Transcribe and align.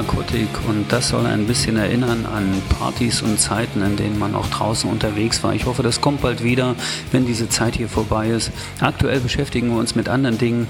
mit 0.00 0.06
Narkotik 0.06 0.48
und 0.68 0.90
das 0.90 1.08
soll 1.08 1.26
ein 1.26 1.46
bisschen 1.46 1.76
erinnern 1.76 2.26
an 2.26 2.62
Partys 2.78 3.22
und 3.22 3.38
Zeiten, 3.38 3.82
in 3.82 3.96
denen 3.96 4.18
man 4.18 4.34
auch 4.34 4.46
draußen 4.48 4.90
unterwegs 4.90 5.42
war. 5.42 5.54
Ich 5.54 5.66
hoffe, 5.66 5.82
das 5.82 6.00
kommt 6.00 6.22
bald 6.22 6.42
wieder, 6.42 6.74
wenn 7.12 7.26
diese 7.26 7.48
Zeit 7.48 7.76
hier 7.76 7.88
vorbei 7.88 8.28
ist. 8.28 8.50
Aktuell 8.80 9.20
beschäftigen 9.20 9.70
wir 9.70 9.78
uns 9.78 9.94
mit 9.94 10.08
anderen 10.08 10.38
Dingen 10.38 10.66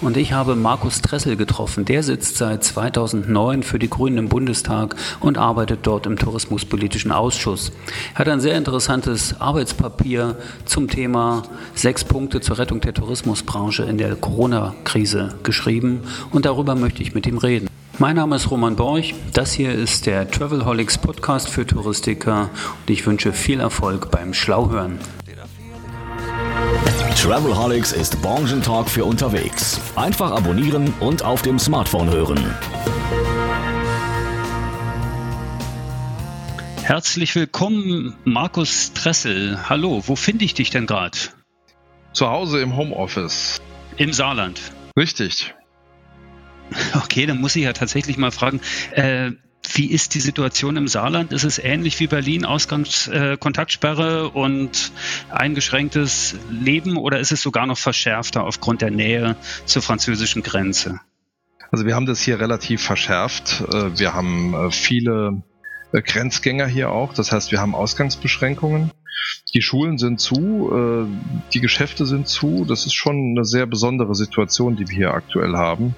und 0.00 0.16
ich 0.16 0.32
habe 0.32 0.56
Markus 0.56 1.02
Tressel 1.02 1.36
getroffen. 1.36 1.84
Der 1.84 2.02
sitzt 2.02 2.36
seit 2.36 2.64
2009 2.64 3.62
für 3.62 3.78
die 3.78 3.90
Grünen 3.90 4.18
im 4.18 4.28
Bundestag 4.28 4.96
und 5.20 5.36
arbeitet 5.36 5.80
dort 5.82 6.06
im 6.06 6.16
Tourismuspolitischen 6.16 7.12
Ausschuss. 7.12 7.72
Er 8.14 8.20
hat 8.20 8.28
ein 8.28 8.40
sehr 8.40 8.56
interessantes 8.56 9.40
Arbeitspapier 9.40 10.36
zum 10.64 10.88
Thema 10.88 11.42
sechs 11.74 12.04
Punkte 12.04 12.40
zur 12.40 12.58
Rettung 12.58 12.80
der 12.80 12.94
Tourismusbranche 12.94 13.82
in 13.82 13.98
der 13.98 14.16
Corona-Krise 14.16 15.34
geschrieben 15.42 16.02
und 16.30 16.46
darüber 16.46 16.74
möchte 16.74 17.02
ich 17.02 17.14
mit 17.14 17.26
ihm 17.26 17.38
reden. 17.38 17.69
Mein 18.00 18.16
Name 18.16 18.36
ist 18.36 18.50
Roman 18.50 18.76
Borch. 18.76 19.14
Das 19.34 19.52
hier 19.52 19.74
ist 19.74 20.06
der 20.06 20.26
Travelholics 20.26 20.96
Podcast 20.96 21.50
für 21.50 21.66
Touristiker 21.66 22.48
und 22.80 22.88
ich 22.88 23.06
wünsche 23.06 23.34
viel 23.34 23.60
Erfolg 23.60 24.10
beim 24.10 24.32
Schlauhören. 24.32 24.98
Travelholics 27.14 27.92
ist 27.92 28.22
Branchentalk 28.22 28.88
für 28.88 29.04
unterwegs. 29.04 29.78
Einfach 29.96 30.30
abonnieren 30.30 30.94
und 31.00 31.22
auf 31.22 31.42
dem 31.42 31.58
Smartphone 31.58 32.10
hören. 32.10 32.42
Herzlich 36.82 37.34
willkommen, 37.34 38.16
Markus 38.24 38.94
Tressel. 38.94 39.68
Hallo, 39.68 40.02
wo 40.06 40.16
finde 40.16 40.46
ich 40.46 40.54
dich 40.54 40.70
denn 40.70 40.86
gerade? 40.86 41.18
Zu 42.14 42.30
Hause 42.30 42.62
im 42.62 42.78
Homeoffice. 42.78 43.60
Im 43.98 44.14
Saarland. 44.14 44.58
Richtig. 44.96 45.54
Okay, 46.94 47.26
dann 47.26 47.40
muss 47.40 47.56
ich 47.56 47.64
ja 47.64 47.72
tatsächlich 47.72 48.16
mal 48.16 48.30
fragen, 48.30 48.60
äh, 48.92 49.32
wie 49.74 49.86
ist 49.86 50.14
die 50.14 50.20
Situation 50.20 50.76
im 50.76 50.88
Saarland? 50.88 51.32
Ist 51.32 51.44
es 51.44 51.58
ähnlich 51.58 52.00
wie 52.00 52.06
Berlin, 52.06 52.44
Ausgangskontaktsperre 52.44 54.24
äh, 54.24 54.38
und 54.38 54.92
eingeschränktes 55.28 56.36
Leben 56.50 56.96
oder 56.96 57.20
ist 57.20 57.30
es 57.30 57.42
sogar 57.42 57.66
noch 57.66 57.78
verschärfter 57.78 58.44
aufgrund 58.44 58.82
der 58.82 58.90
Nähe 58.90 59.36
zur 59.66 59.82
französischen 59.82 60.42
Grenze? 60.42 61.00
Also 61.70 61.86
wir 61.86 61.94
haben 61.94 62.06
das 62.06 62.20
hier 62.20 62.40
relativ 62.40 62.82
verschärft. 62.82 63.62
Äh, 63.72 63.98
wir 63.98 64.14
haben 64.14 64.54
äh, 64.54 64.70
viele 64.70 65.42
äh, 65.92 66.02
Grenzgänger 66.02 66.66
hier 66.66 66.90
auch. 66.90 67.14
Das 67.14 67.30
heißt, 67.30 67.52
wir 67.52 67.60
haben 67.60 67.74
Ausgangsbeschränkungen. 67.74 68.90
Die 69.54 69.62
Schulen 69.62 69.98
sind 69.98 70.20
zu, 70.20 70.70
äh, 70.72 71.06
die 71.52 71.60
Geschäfte 71.60 72.06
sind 72.06 72.28
zu. 72.28 72.64
Das 72.64 72.86
ist 72.86 72.94
schon 72.94 73.34
eine 73.36 73.44
sehr 73.44 73.66
besondere 73.66 74.14
Situation, 74.14 74.76
die 74.76 74.88
wir 74.88 74.96
hier 74.96 75.14
aktuell 75.14 75.54
haben. 75.54 75.94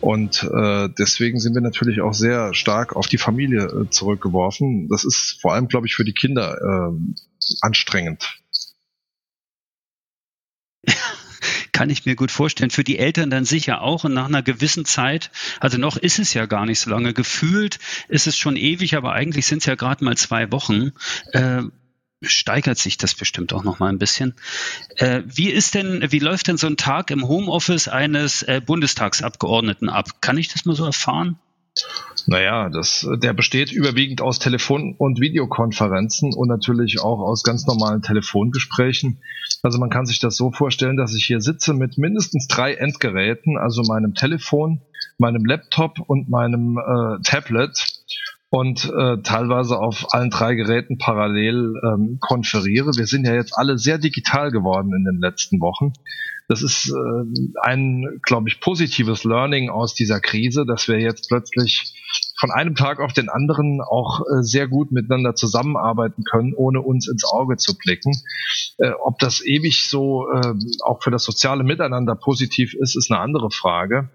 Und 0.00 0.42
äh, 0.42 0.88
deswegen 0.98 1.38
sind 1.38 1.54
wir 1.54 1.62
natürlich 1.62 2.00
auch 2.00 2.14
sehr 2.14 2.54
stark 2.54 2.96
auf 2.96 3.06
die 3.06 3.18
Familie 3.18 3.64
äh, 3.64 3.90
zurückgeworfen. 3.90 4.88
Das 4.88 5.04
ist 5.04 5.38
vor 5.40 5.52
allem, 5.52 5.68
glaube 5.68 5.86
ich, 5.86 5.94
für 5.94 6.04
die 6.04 6.14
Kinder 6.14 6.56
äh, 6.56 6.92
anstrengend. 7.60 8.38
kann 11.76 11.90
ich 11.90 12.06
mir 12.06 12.16
gut 12.16 12.30
vorstellen. 12.30 12.70
Für 12.70 12.84
die 12.84 12.98
Eltern 12.98 13.28
dann 13.28 13.44
sicher 13.44 13.82
auch. 13.82 14.04
Und 14.04 14.14
nach 14.14 14.28
einer 14.28 14.42
gewissen 14.42 14.86
Zeit, 14.86 15.30
also 15.60 15.76
noch 15.76 15.98
ist 15.98 16.18
es 16.18 16.32
ja 16.32 16.46
gar 16.46 16.64
nicht 16.64 16.80
so 16.80 16.88
lange. 16.88 17.12
Gefühlt 17.12 17.78
ist 18.08 18.26
es 18.26 18.38
schon 18.38 18.56
ewig, 18.56 18.96
aber 18.96 19.12
eigentlich 19.12 19.44
sind 19.44 19.58
es 19.58 19.66
ja 19.66 19.74
gerade 19.74 20.02
mal 20.02 20.16
zwei 20.16 20.50
Wochen. 20.52 20.92
Äh, 21.32 21.64
steigert 22.22 22.78
sich 22.78 22.96
das 22.96 23.14
bestimmt 23.14 23.52
auch 23.52 23.64
noch 23.64 23.78
mal 23.78 23.88
ein 23.88 23.98
bisschen. 23.98 24.34
Äh, 24.96 25.22
wie 25.26 25.50
ist 25.50 25.74
denn, 25.74 26.04
wie 26.10 26.18
läuft 26.18 26.48
denn 26.48 26.56
so 26.56 26.66
ein 26.66 26.76
Tag 26.76 27.10
im 27.10 27.28
Homeoffice 27.28 27.88
eines 27.88 28.42
äh, 28.42 28.60
Bundestagsabgeordneten 28.64 29.88
ab? 29.88 30.20
Kann 30.20 30.38
ich 30.38 30.48
das 30.48 30.64
mal 30.64 30.74
so 30.74 30.84
erfahren? 30.84 31.38
Naja, 32.26 32.70
das, 32.70 33.06
der 33.22 33.34
besteht 33.34 33.70
überwiegend 33.70 34.20
aus 34.20 34.38
Telefon- 34.38 34.94
und 34.96 35.20
Videokonferenzen 35.20 36.32
und 36.34 36.48
natürlich 36.48 37.00
auch 37.00 37.20
aus 37.20 37.42
ganz 37.42 37.66
normalen 37.66 38.02
Telefongesprächen. 38.02 39.20
Also 39.62 39.78
man 39.78 39.90
kann 39.90 40.06
sich 40.06 40.18
das 40.18 40.36
so 40.36 40.50
vorstellen, 40.50 40.96
dass 40.96 41.14
ich 41.14 41.26
hier 41.26 41.40
sitze 41.40 41.74
mit 41.74 41.98
mindestens 41.98 42.48
drei 42.48 42.74
Endgeräten, 42.74 43.58
also 43.58 43.82
meinem 43.82 44.14
Telefon, 44.14 44.80
meinem 45.18 45.44
Laptop 45.44 46.00
und 46.00 46.28
meinem 46.28 46.78
äh, 46.78 47.22
Tablet 47.22 47.95
und 48.50 48.84
äh, 48.84 49.22
teilweise 49.22 49.78
auf 49.78 50.06
allen 50.12 50.30
drei 50.30 50.54
Geräten 50.54 50.98
parallel 50.98 51.74
ähm, 51.84 52.18
konferiere. 52.20 52.92
Wir 52.96 53.06
sind 53.06 53.26
ja 53.26 53.34
jetzt 53.34 53.52
alle 53.56 53.78
sehr 53.78 53.98
digital 53.98 54.50
geworden 54.50 54.92
in 54.96 55.04
den 55.04 55.20
letzten 55.20 55.60
Wochen. 55.60 55.92
Das 56.48 56.62
ist 56.62 56.88
äh, 56.88 57.50
ein, 57.62 58.20
glaube 58.22 58.48
ich, 58.48 58.60
positives 58.60 59.24
Learning 59.24 59.68
aus 59.68 59.94
dieser 59.94 60.20
Krise, 60.20 60.64
dass 60.64 60.86
wir 60.86 61.00
jetzt 61.00 61.28
plötzlich 61.28 61.92
von 62.38 62.52
einem 62.52 62.76
Tag 62.76 63.00
auf 63.00 63.12
den 63.12 63.28
anderen 63.28 63.80
auch 63.80 64.20
äh, 64.20 64.42
sehr 64.42 64.68
gut 64.68 64.92
miteinander 64.92 65.34
zusammenarbeiten 65.34 66.22
können, 66.22 66.54
ohne 66.54 66.82
uns 66.82 67.08
ins 67.08 67.24
Auge 67.24 67.56
zu 67.56 67.76
blicken. 67.76 68.12
Äh, 68.78 68.90
ob 69.02 69.18
das 69.18 69.44
ewig 69.44 69.88
so 69.88 70.28
äh, 70.30 70.54
auch 70.84 71.02
für 71.02 71.10
das 71.10 71.24
soziale 71.24 71.64
Miteinander 71.64 72.14
positiv 72.14 72.74
ist, 72.74 72.96
ist 72.96 73.10
eine 73.10 73.20
andere 73.20 73.50
Frage. 73.50 74.10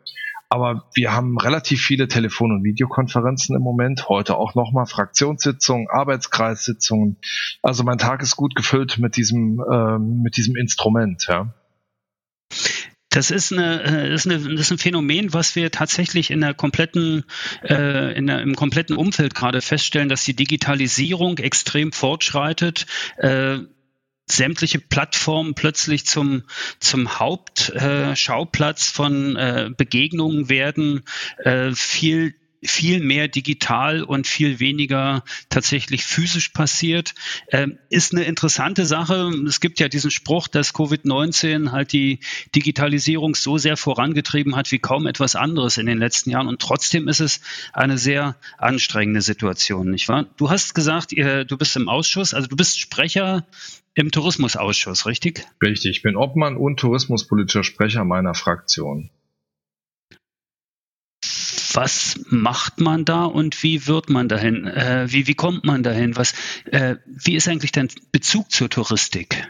Aber 0.52 0.90
wir 0.94 1.14
haben 1.14 1.38
relativ 1.38 1.82
viele 1.82 2.10
Telefon- 2.10 2.52
und 2.52 2.66
Videokonferenzen 2.66 3.56
im 3.56 3.62
Moment. 3.62 4.10
Heute 4.10 4.36
auch 4.36 4.54
nochmal 4.54 4.86
Fraktionssitzungen, 4.86 5.88
Arbeitskreissitzungen. 5.90 7.16
Also 7.62 7.86
mein 7.86 7.98
Tag 7.98 8.22
ist 8.22 8.36
gut 8.36 8.54
gefüllt 8.54 8.98
mit 8.98 9.16
diesem, 9.16 9.64
äh, 9.72 9.98
mit 9.98 10.36
diesem 10.36 10.58
Instrument, 10.58 11.26
ja. 11.30 11.54
Das 13.08 13.32
ist, 13.32 13.54
eine, 13.54 13.82
äh, 13.84 14.14
ist, 14.14 14.26
eine, 14.26 14.40
das 14.40 14.60
ist 14.60 14.72
ein 14.72 14.78
Phänomen, 14.78 15.34
was 15.34 15.56
wir 15.56 15.72
tatsächlich 15.72 16.32
in 16.32 16.42
der 16.42 16.54
kompletten, 16.54 17.24
äh, 17.64 18.14
in 18.18 18.28
der, 18.28 18.42
im 18.42 18.54
kompletten 18.54 18.98
Umfeld 18.98 19.34
gerade 19.34 19.62
feststellen, 19.62 20.10
dass 20.10 20.26
die 20.26 20.36
Digitalisierung 20.36 21.38
extrem 21.38 21.94
fortschreitet. 21.94 22.88
Äh, 23.16 23.60
sämtliche 24.32 24.80
Plattformen 24.80 25.54
plötzlich 25.54 26.06
zum, 26.06 26.44
zum 26.80 27.20
Hauptschauplatz 27.20 28.90
äh, 28.90 28.94
von 28.94 29.36
äh, 29.36 29.70
Begegnungen 29.76 30.50
werden, 30.50 31.04
äh, 31.44 31.72
viel 31.74 32.36
viel 32.64 33.00
mehr 33.00 33.28
digital 33.28 34.04
und 34.04 34.28
viel 34.28 34.60
weniger 34.60 35.24
tatsächlich 35.50 36.04
physisch 36.04 36.50
passiert, 36.50 37.16
ähm, 37.52 37.80
ist 37.90 38.14
eine 38.14 38.24
interessante 38.24 38.86
Sache. 38.86 39.32
Es 39.48 39.60
gibt 39.60 39.80
ja 39.80 39.88
diesen 39.88 40.12
Spruch, 40.12 40.48
dass 40.48 40.74
Covid-19 40.74 41.72
halt 41.72 41.92
die 41.92 42.20
Digitalisierung 42.56 43.36
so 43.36 43.58
sehr 43.58 43.78
vorangetrieben 43.78 44.56
hat 44.56 44.72
wie 44.72 44.80
kaum 44.80 45.08
etwas 45.08 45.36
anderes 45.36 45.78
in 45.78 45.88
den 45.88 45.98
letzten 45.98 46.30
Jahren. 46.30 46.48
Und 46.48 46.62
trotzdem 46.62 47.08
ist 47.08 47.20
es 47.20 47.42
eine 47.74 47.98
sehr 47.98 48.36
anstrengende 48.58 49.22
Situation, 49.22 49.90
nicht 49.90 50.08
wahr? 50.08 50.28
Du 50.38 50.50
hast 50.50 50.76
gesagt, 50.76 51.12
ihr, 51.12 51.46
du 51.46 51.58
bist 51.58 51.76
im 51.76 51.90
Ausschuss, 51.90 52.34
also 52.34 52.48
du 52.48 52.56
bist 52.56 52.80
Sprecher 52.80 53.46
im 53.94 54.12
Tourismusausschuss, 54.12 55.06
richtig? 55.06 55.46
Richtig, 55.62 55.98
ich 55.98 56.02
bin 56.02 56.16
Obmann 56.16 56.58
und 56.58 56.80
tourismuspolitischer 56.80 57.64
Sprecher 57.64 58.06
meiner 58.06 58.36
Fraktion 58.36 59.10
was 61.74 62.20
macht 62.30 62.82
man 62.82 63.06
da 63.06 63.26
und 63.26 63.62
wie 63.64 63.88
wird 63.88 64.10
man 64.10 64.28
dahin? 64.28 64.66
Äh, 64.66 65.06
wie, 65.10 65.28
wie 65.28 65.36
kommt 65.36 65.64
man 65.64 65.84
dahin? 65.84 66.16
Was, 66.18 66.34
äh, 66.66 66.98
wie 67.06 67.36
ist 67.36 67.48
eigentlich 67.48 67.72
dein 67.72 67.90
Bezug 68.12 68.52
zur 68.52 68.70
Touristik? 68.70 69.48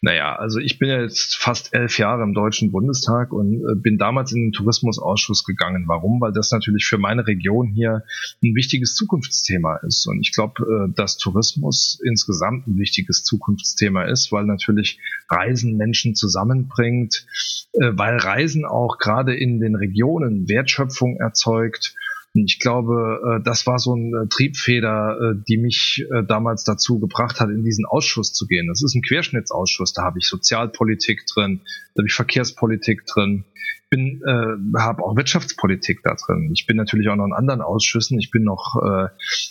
Naja, 0.00 0.36
also 0.36 0.58
ich 0.58 0.78
bin 0.78 0.88
jetzt 0.88 1.36
fast 1.36 1.74
elf 1.74 1.98
Jahre 1.98 2.22
im 2.22 2.34
Deutschen 2.34 2.72
Bundestag 2.72 3.32
und 3.32 3.60
äh, 3.60 3.74
bin 3.74 3.98
damals 3.98 4.32
in 4.32 4.46
den 4.46 4.52
Tourismusausschuss 4.52 5.44
gegangen. 5.44 5.84
Warum? 5.86 6.20
Weil 6.20 6.32
das 6.32 6.50
natürlich 6.50 6.84
für 6.84 6.98
meine 6.98 7.26
Region 7.26 7.68
hier 7.68 8.04
ein 8.42 8.54
wichtiges 8.54 8.94
Zukunftsthema 8.94 9.76
ist. 9.86 10.06
Und 10.06 10.20
ich 10.20 10.32
glaube, 10.32 10.62
äh, 10.62 10.92
dass 10.94 11.18
Tourismus 11.18 12.00
insgesamt 12.04 12.66
ein 12.66 12.78
wichtiges 12.78 13.24
Zukunftsthema 13.24 14.04
ist, 14.04 14.32
weil 14.32 14.44
natürlich 14.44 14.98
Reisen 15.28 15.76
Menschen 15.76 16.14
zusammenbringt, 16.14 17.26
äh, 17.72 17.90
weil 17.92 18.16
Reisen 18.16 18.64
auch 18.64 18.98
gerade 18.98 19.34
in 19.34 19.60
den 19.60 19.76
Regionen 19.76 20.48
Wertschöpfung 20.48 21.16
erzeugt 21.16 21.43
erzeugt. 21.44 21.94
Und 22.34 22.46
ich 22.46 22.58
glaube, 22.58 23.38
äh, 23.38 23.44
das 23.44 23.64
war 23.66 23.78
so 23.78 23.92
eine 23.92 24.28
Triebfeder, 24.28 25.18
äh, 25.20 25.44
die 25.46 25.56
mich 25.56 26.04
äh, 26.12 26.24
damals 26.24 26.64
dazu 26.64 26.98
gebracht 26.98 27.38
hat, 27.38 27.48
in 27.48 27.62
diesen 27.62 27.86
Ausschuss 27.86 28.32
zu 28.32 28.46
gehen. 28.46 28.66
Das 28.66 28.82
ist 28.82 28.96
ein 28.96 29.02
Querschnittsausschuss, 29.02 29.92
da 29.92 30.02
habe 30.02 30.18
ich 30.18 30.26
Sozialpolitik 30.26 31.26
drin, 31.32 31.60
da 31.94 32.00
habe 32.00 32.08
ich 32.08 32.14
Verkehrspolitik 32.14 33.06
drin, 33.06 33.44
bin, 33.88 34.20
äh, 34.26 34.78
habe 34.80 35.04
auch 35.04 35.16
Wirtschaftspolitik 35.16 36.00
da 36.02 36.16
drin. 36.16 36.50
Ich 36.52 36.66
bin 36.66 36.76
natürlich 36.76 37.08
auch 37.08 37.14
noch 37.14 37.26
in 37.26 37.32
anderen 37.32 37.60
Ausschüssen. 37.60 38.18
Ich 38.18 38.32
bin 38.32 38.42
noch 38.42 38.82
äh, 38.82 39.08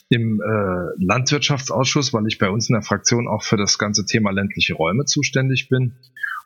im 0.09 0.41
äh, 0.41 1.05
Landwirtschaftsausschuss, 1.05 2.11
weil 2.11 2.27
ich 2.27 2.37
bei 2.37 2.49
uns 2.49 2.67
in 2.67 2.73
der 2.73 2.83
Fraktion 2.83 3.29
auch 3.29 3.43
für 3.43 3.55
das 3.55 3.77
ganze 3.77 4.05
Thema 4.05 4.31
ländliche 4.31 4.73
Räume 4.73 5.05
zuständig 5.05 5.69
bin 5.69 5.95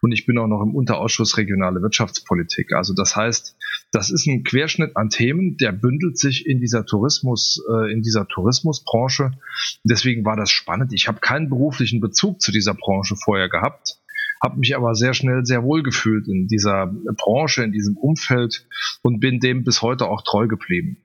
und 0.02 0.12
ich 0.12 0.26
bin 0.26 0.38
auch 0.38 0.48
noch 0.48 0.62
im 0.62 0.76
Unterausschuss 0.76 1.38
regionale 1.38 1.82
Wirtschaftspolitik. 1.82 2.74
Also 2.74 2.94
das 2.94 3.16
heißt, 3.16 3.58
das 3.92 4.10
ist 4.10 4.28
ein 4.28 4.44
Querschnitt 4.44 4.96
an 4.96 5.10
Themen, 5.10 5.58
der 5.58 5.72
bündelt 5.72 6.18
sich 6.18 6.46
in 6.46 6.60
dieser 6.60 6.86
Tourismus, 6.86 7.64
äh, 7.72 7.92
in 7.92 8.02
dieser 8.02 8.28
Tourismusbranche. 8.28 9.32
Deswegen 9.84 10.26
war 10.26 10.36
das 10.36 10.52
spannend. 10.52 10.94
Ich 10.94 11.08
habe 11.08 11.20
keinen 11.20 11.50
beruflichen 11.50 12.02
Bezug 12.02 12.42
zu 12.42 12.52
dieser 12.52 12.74
Branche 12.74 13.16
vorher 13.16 13.50
gehabt 13.50 13.98
habe 14.42 14.60
mich 14.60 14.76
aber 14.76 14.96
sehr 14.96 15.14
schnell 15.14 15.46
sehr 15.46 15.64
wohl 15.64 15.84
gefühlt 15.84 16.28
in 16.28 16.48
dieser 16.48 16.94
Branche, 17.18 17.64
in 17.64 17.72
diesem 17.72 17.98
Umfeld 17.98 18.68
und 19.02 19.20
bin 19.20 19.40
dem 19.40 19.64
bis 19.64 19.82
heute 19.82 20.08
auch 20.08 20.22
treu 20.22 20.48
geblieben. 20.48 20.98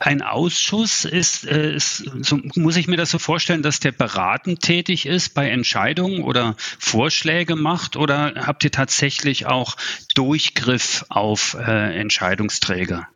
Ein 0.00 0.22
Ausschuss 0.22 1.04
ist, 1.04 1.46
äh, 1.46 1.74
ist 1.74 2.10
so, 2.20 2.40
muss 2.54 2.76
ich 2.76 2.88
mir 2.88 2.96
das 2.96 3.10
so 3.10 3.18
vorstellen, 3.18 3.62
dass 3.62 3.80
der 3.80 3.92
beratend 3.92 4.60
tätig 4.60 5.06
ist 5.06 5.34
bei 5.34 5.48
Entscheidungen 5.48 6.22
oder 6.22 6.56
Vorschläge 6.58 7.56
macht 7.56 7.96
oder 7.96 8.34
habt 8.46 8.64
ihr 8.64 8.72
tatsächlich 8.72 9.46
auch 9.46 9.76
Durchgriff 10.14 11.04
auf 11.08 11.56
äh, 11.58 11.98
Entscheidungsträger? 11.98 13.08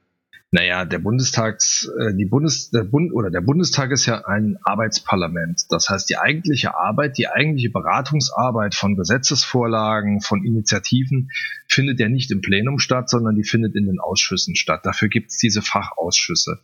Naja, 0.52 0.84
der 0.84 0.98
Bundestags, 0.98 1.88
äh, 2.00 2.12
die 2.12 2.24
Bundes, 2.24 2.70
der 2.70 2.82
Bund 2.82 3.12
oder 3.12 3.30
der 3.30 3.40
Bundestag 3.40 3.92
ist 3.92 4.06
ja 4.06 4.24
ein 4.26 4.58
Arbeitsparlament. 4.64 5.62
Das 5.68 5.88
heißt, 5.88 6.10
die 6.10 6.16
eigentliche 6.16 6.74
Arbeit, 6.74 7.18
die 7.18 7.28
eigentliche 7.28 7.70
Beratungsarbeit 7.70 8.74
von 8.74 8.96
Gesetzesvorlagen, 8.96 10.20
von 10.20 10.44
Initiativen 10.44 11.30
findet 11.68 12.00
ja 12.00 12.08
nicht 12.08 12.32
im 12.32 12.40
Plenum 12.40 12.80
statt, 12.80 13.08
sondern 13.08 13.36
die 13.36 13.44
findet 13.44 13.76
in 13.76 13.86
den 13.86 14.00
Ausschüssen 14.00 14.56
statt. 14.56 14.80
Dafür 14.84 15.08
gibt 15.08 15.30
es 15.30 15.36
diese 15.36 15.62
Fachausschüsse. 15.62 16.58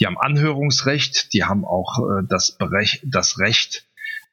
Die 0.00 0.06
haben 0.06 0.18
Anhörungsrecht, 0.18 1.32
die 1.32 1.44
haben 1.44 1.64
auch 1.64 1.98
äh, 1.98 2.22
das, 2.28 2.58
Berech 2.58 3.00
das 3.06 3.38
Recht, 3.38 3.86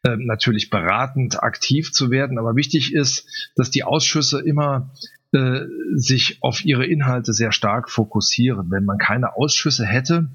äh, 0.04 0.18
natürlich 0.18 0.70
beratend 0.70 1.42
aktiv 1.42 1.94
zu 1.94 2.12
werden. 2.12 2.38
Aber 2.38 2.58
wichtig 2.58 2.94
ist, 2.94 3.26
dass 3.56 3.72
die 3.72 3.86
Ausschüsse 3.86 4.42
immer 4.42 4.92
äh, 5.34 5.62
sich 5.96 6.38
auf 6.42 6.64
ihre 6.64 6.86
Inhalte 6.86 7.34
sehr 7.34 7.52
stark 7.52 7.90
fokussieren. 7.90 8.72
Wenn 8.72 8.86
man 8.86 8.98
keine 8.98 9.36
Ausschüsse 9.36 9.86
hätte 9.86 10.30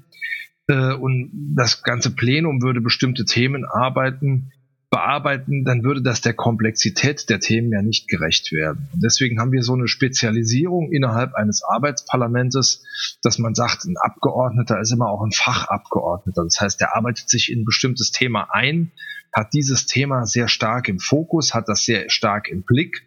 äh, 0.67 0.93
und 0.93 1.31
das 1.55 1.83
ganze 1.83 2.11
Plenum 2.11 2.61
würde 2.61 2.81
bestimmte 2.81 3.25
Themen 3.25 3.65
arbeiten, 3.65 4.51
bearbeiten, 4.93 5.65
dann 5.65 5.83
würde 5.83 6.03
das 6.03 6.21
der 6.21 6.35
Komplexität 6.35 7.27
der 7.27 7.39
Themen 7.39 7.71
ja 7.71 7.81
nicht 7.81 8.07
gerecht 8.07 8.51
werden. 8.51 8.87
Und 8.93 9.03
deswegen 9.03 9.39
haben 9.39 9.51
wir 9.51 9.63
so 9.63 9.73
eine 9.73 9.87
Spezialisierung 9.87 10.91
innerhalb 10.91 11.33
eines 11.33 11.63
Arbeitsparlamentes, 11.63 12.85
dass 13.23 13.39
man 13.39 13.55
sagt, 13.55 13.85
ein 13.85 13.97
Abgeordneter 13.97 14.79
ist 14.79 14.91
immer 14.91 15.09
auch 15.09 15.23
ein 15.23 15.31
Fachabgeordneter. 15.31 16.43
Das 16.43 16.61
heißt, 16.61 16.79
der 16.79 16.95
arbeitet 16.95 17.27
sich 17.27 17.51
in 17.51 17.61
ein 17.61 17.65
bestimmtes 17.65 18.11
Thema 18.11 18.49
ein, 18.51 18.91
hat 19.33 19.53
dieses 19.53 19.87
Thema 19.87 20.27
sehr 20.27 20.47
stark 20.47 20.87
im 20.87 20.99
Fokus, 20.99 21.55
hat 21.55 21.67
das 21.67 21.85
sehr 21.85 22.11
stark 22.11 22.47
im 22.47 22.61
Blick 22.61 23.01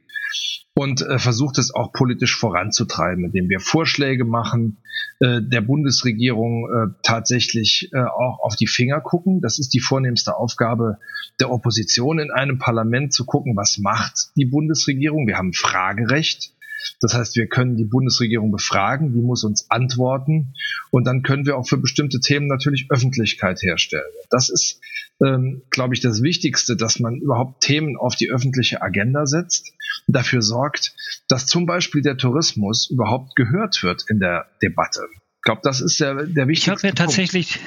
und 0.75 1.01
äh, 1.01 1.19
versucht 1.19 1.59
es 1.59 1.75
auch 1.75 1.93
politisch 1.93 2.37
voranzutreiben, 2.37 3.25
indem 3.25 3.49
wir 3.49 3.61
Vorschläge 3.61 4.25
machen, 4.25 4.83
äh, 5.21 5.41
der 5.41 5.63
Bundesregierung 5.63 6.69
äh, 6.69 6.93
tatsächlich 7.03 7.89
äh, 7.93 8.01
auch 8.01 8.41
auf 8.41 8.57
die 8.57 8.67
Finger 8.67 9.01
gucken. 9.01 9.41
Das 9.41 9.59
ist 9.59 9.73
die 9.73 9.81
vornehmste 9.81 10.37
Aufgabe 10.37 10.99
der 11.41 11.51
Opposition 11.51 12.19
in 12.19 12.31
einem 12.31 12.59
Parlament, 12.59 13.15
zu 13.15 13.25
gucken, 13.25 13.57
was 13.57 13.79
macht 13.79 14.31
die 14.37 14.45
Bundesregierung. 14.45 15.27
Wir 15.27 15.39
haben 15.39 15.55
Fragerecht. 15.55 16.53
Das 17.01 17.15
heißt, 17.15 17.37
wir 17.37 17.47
können 17.47 17.77
die 17.77 17.85
Bundesregierung 17.85 18.53
befragen, 18.53 19.13
die 19.13 19.21
muss 19.21 19.45
uns 19.45 19.71
antworten 19.71 20.55
und 20.91 21.05
dann 21.05 21.23
können 21.23 21.47
wir 21.47 21.57
auch 21.57 21.67
für 21.67 21.79
bestimmte 21.79 22.21
Themen 22.21 22.47
natürlich 22.47 22.87
Öffentlichkeit 22.91 23.61
herstellen. 23.63 24.05
Das 24.31 24.51
ist, 24.51 24.81
ähm, 25.25 25.63
glaube 25.71 25.95
ich, 25.95 26.01
das 26.01 26.23
Wichtigste, 26.23 26.77
dass 26.77 27.01
man 27.01 27.17
überhaupt 27.17 27.63
Themen 27.63 27.97
auf 27.97 28.17
die 28.17 28.31
öffentliche 28.31 28.83
Agenda 28.83 29.27
setzt 29.27 29.73
und 30.07 30.15
dafür 30.17 30.43
sorgt, 30.43 30.95
dass 31.29 31.47
zum 31.47 31.67
Beispiel 31.67 32.03
der 32.03 32.17
Tourismus 32.17 32.91
überhaupt 32.91 33.37
gehört 33.37 33.83
wird 33.83 34.05
in 34.09 34.21
der 34.21 34.47
Debatte. 34.63 35.07
Ich 35.13 35.43
glaube, 35.43 35.61
das 35.63 35.81
ist 35.81 36.01
der, 36.01 36.27
der 36.27 36.49
wichtigste. 36.49 36.73
Ich 36.73 36.79
habe 36.79 36.87
ja 36.89 36.95
tatsächlich 36.95 37.61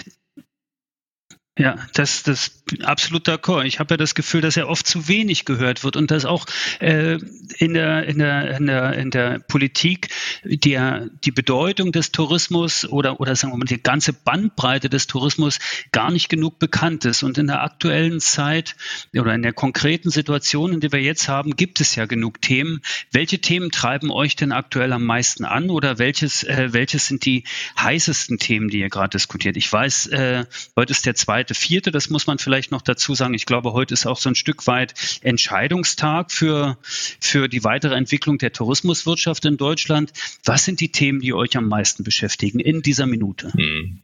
ja, 1.59 1.75
das, 1.93 2.23
das 2.23 2.51
absolut 2.83 3.27
d'accord. 3.27 3.65
Ich 3.65 3.79
habe 3.79 3.93
ja 3.93 3.97
das 3.97 4.15
Gefühl, 4.15 4.39
dass 4.39 4.55
er 4.55 4.69
oft 4.69 4.87
zu 4.87 5.09
wenig 5.09 5.43
gehört 5.43 5.83
wird 5.83 5.97
und 5.97 6.09
dass 6.09 6.23
auch 6.23 6.45
äh, 6.79 7.17
in, 7.57 7.73
der, 7.73 8.05
in, 8.05 8.19
der, 8.19 8.57
in, 8.57 8.65
der, 8.65 8.93
in 8.93 9.11
der 9.11 9.39
Politik 9.39 10.07
der, 10.45 11.09
die 11.25 11.31
Bedeutung 11.31 11.91
des 11.91 12.13
Tourismus 12.13 12.85
oder, 12.85 13.19
oder 13.19 13.35
sagen 13.35 13.51
wir 13.51 13.57
mal 13.57 13.65
die 13.65 13.83
ganze 13.83 14.13
Bandbreite 14.13 14.89
des 14.89 15.07
Tourismus 15.07 15.59
gar 15.91 16.11
nicht 16.11 16.29
genug 16.29 16.59
bekannt 16.59 17.03
ist. 17.03 17.23
Und 17.23 17.37
in 17.37 17.47
der 17.47 17.61
aktuellen 17.61 18.21
Zeit 18.21 18.77
oder 19.13 19.33
in 19.33 19.41
der 19.41 19.51
konkreten 19.51 20.11
Situation, 20.11 20.71
in 20.71 20.79
der 20.79 20.93
wir 20.93 21.01
jetzt 21.01 21.27
haben, 21.27 21.57
gibt 21.57 21.81
es 21.81 21.93
ja 21.95 22.05
genug 22.05 22.41
Themen. 22.41 22.81
Welche 23.11 23.39
Themen 23.39 23.69
treiben 23.69 24.11
euch 24.11 24.37
denn 24.37 24.53
aktuell 24.53 24.93
am 24.93 25.03
meisten 25.03 25.43
an 25.43 25.69
oder 25.69 25.99
welches, 25.99 26.43
äh, 26.43 26.69
welches 26.71 27.07
sind 27.07 27.25
die 27.25 27.43
heißesten 27.77 28.39
Themen, 28.39 28.69
die 28.69 28.79
ihr 28.79 28.89
gerade 28.89 29.09
diskutiert? 29.09 29.57
Ich 29.57 29.69
weiß, 29.69 30.07
äh, 30.07 30.45
heute 30.77 30.91
ist 30.91 31.05
der 31.05 31.15
zweite 31.15 31.48
zweite, 31.49 31.53
vierte. 31.55 31.91
Das 31.91 32.09
muss 32.09 32.27
man 32.27 32.37
vielleicht 32.37 32.71
noch 32.71 32.81
dazu 32.81 33.15
sagen. 33.15 33.33
Ich 33.33 33.45
glaube, 33.45 33.73
heute 33.73 33.93
ist 33.93 34.05
auch 34.05 34.17
so 34.17 34.29
ein 34.29 34.35
Stück 34.35 34.67
weit 34.67 34.93
Entscheidungstag 35.21 36.31
für, 36.31 36.77
für 36.81 37.47
die 37.47 37.63
weitere 37.63 37.95
Entwicklung 37.95 38.37
der 38.37 38.51
Tourismuswirtschaft 38.51 39.45
in 39.45 39.57
Deutschland. 39.57 40.11
Was 40.45 40.65
sind 40.65 40.79
die 40.79 40.91
Themen, 40.91 41.19
die 41.19 41.33
euch 41.33 41.57
am 41.57 41.67
meisten 41.67 42.03
beschäftigen 42.03 42.59
in 42.59 42.81
dieser 42.81 43.05
Minute? 43.05 43.51
Hm. 43.53 44.01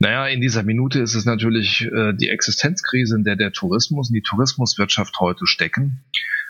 Naja, 0.00 0.26
in 0.26 0.40
dieser 0.40 0.64
Minute 0.64 1.00
ist 1.00 1.14
es 1.14 1.24
natürlich 1.24 1.82
äh, 1.82 2.12
die 2.14 2.30
Existenzkrise, 2.30 3.16
in 3.16 3.24
der 3.24 3.36
der 3.36 3.52
Tourismus 3.52 4.08
und 4.08 4.14
die 4.14 4.22
Tourismuswirtschaft 4.22 5.20
heute 5.20 5.46
stecken. 5.46 6.02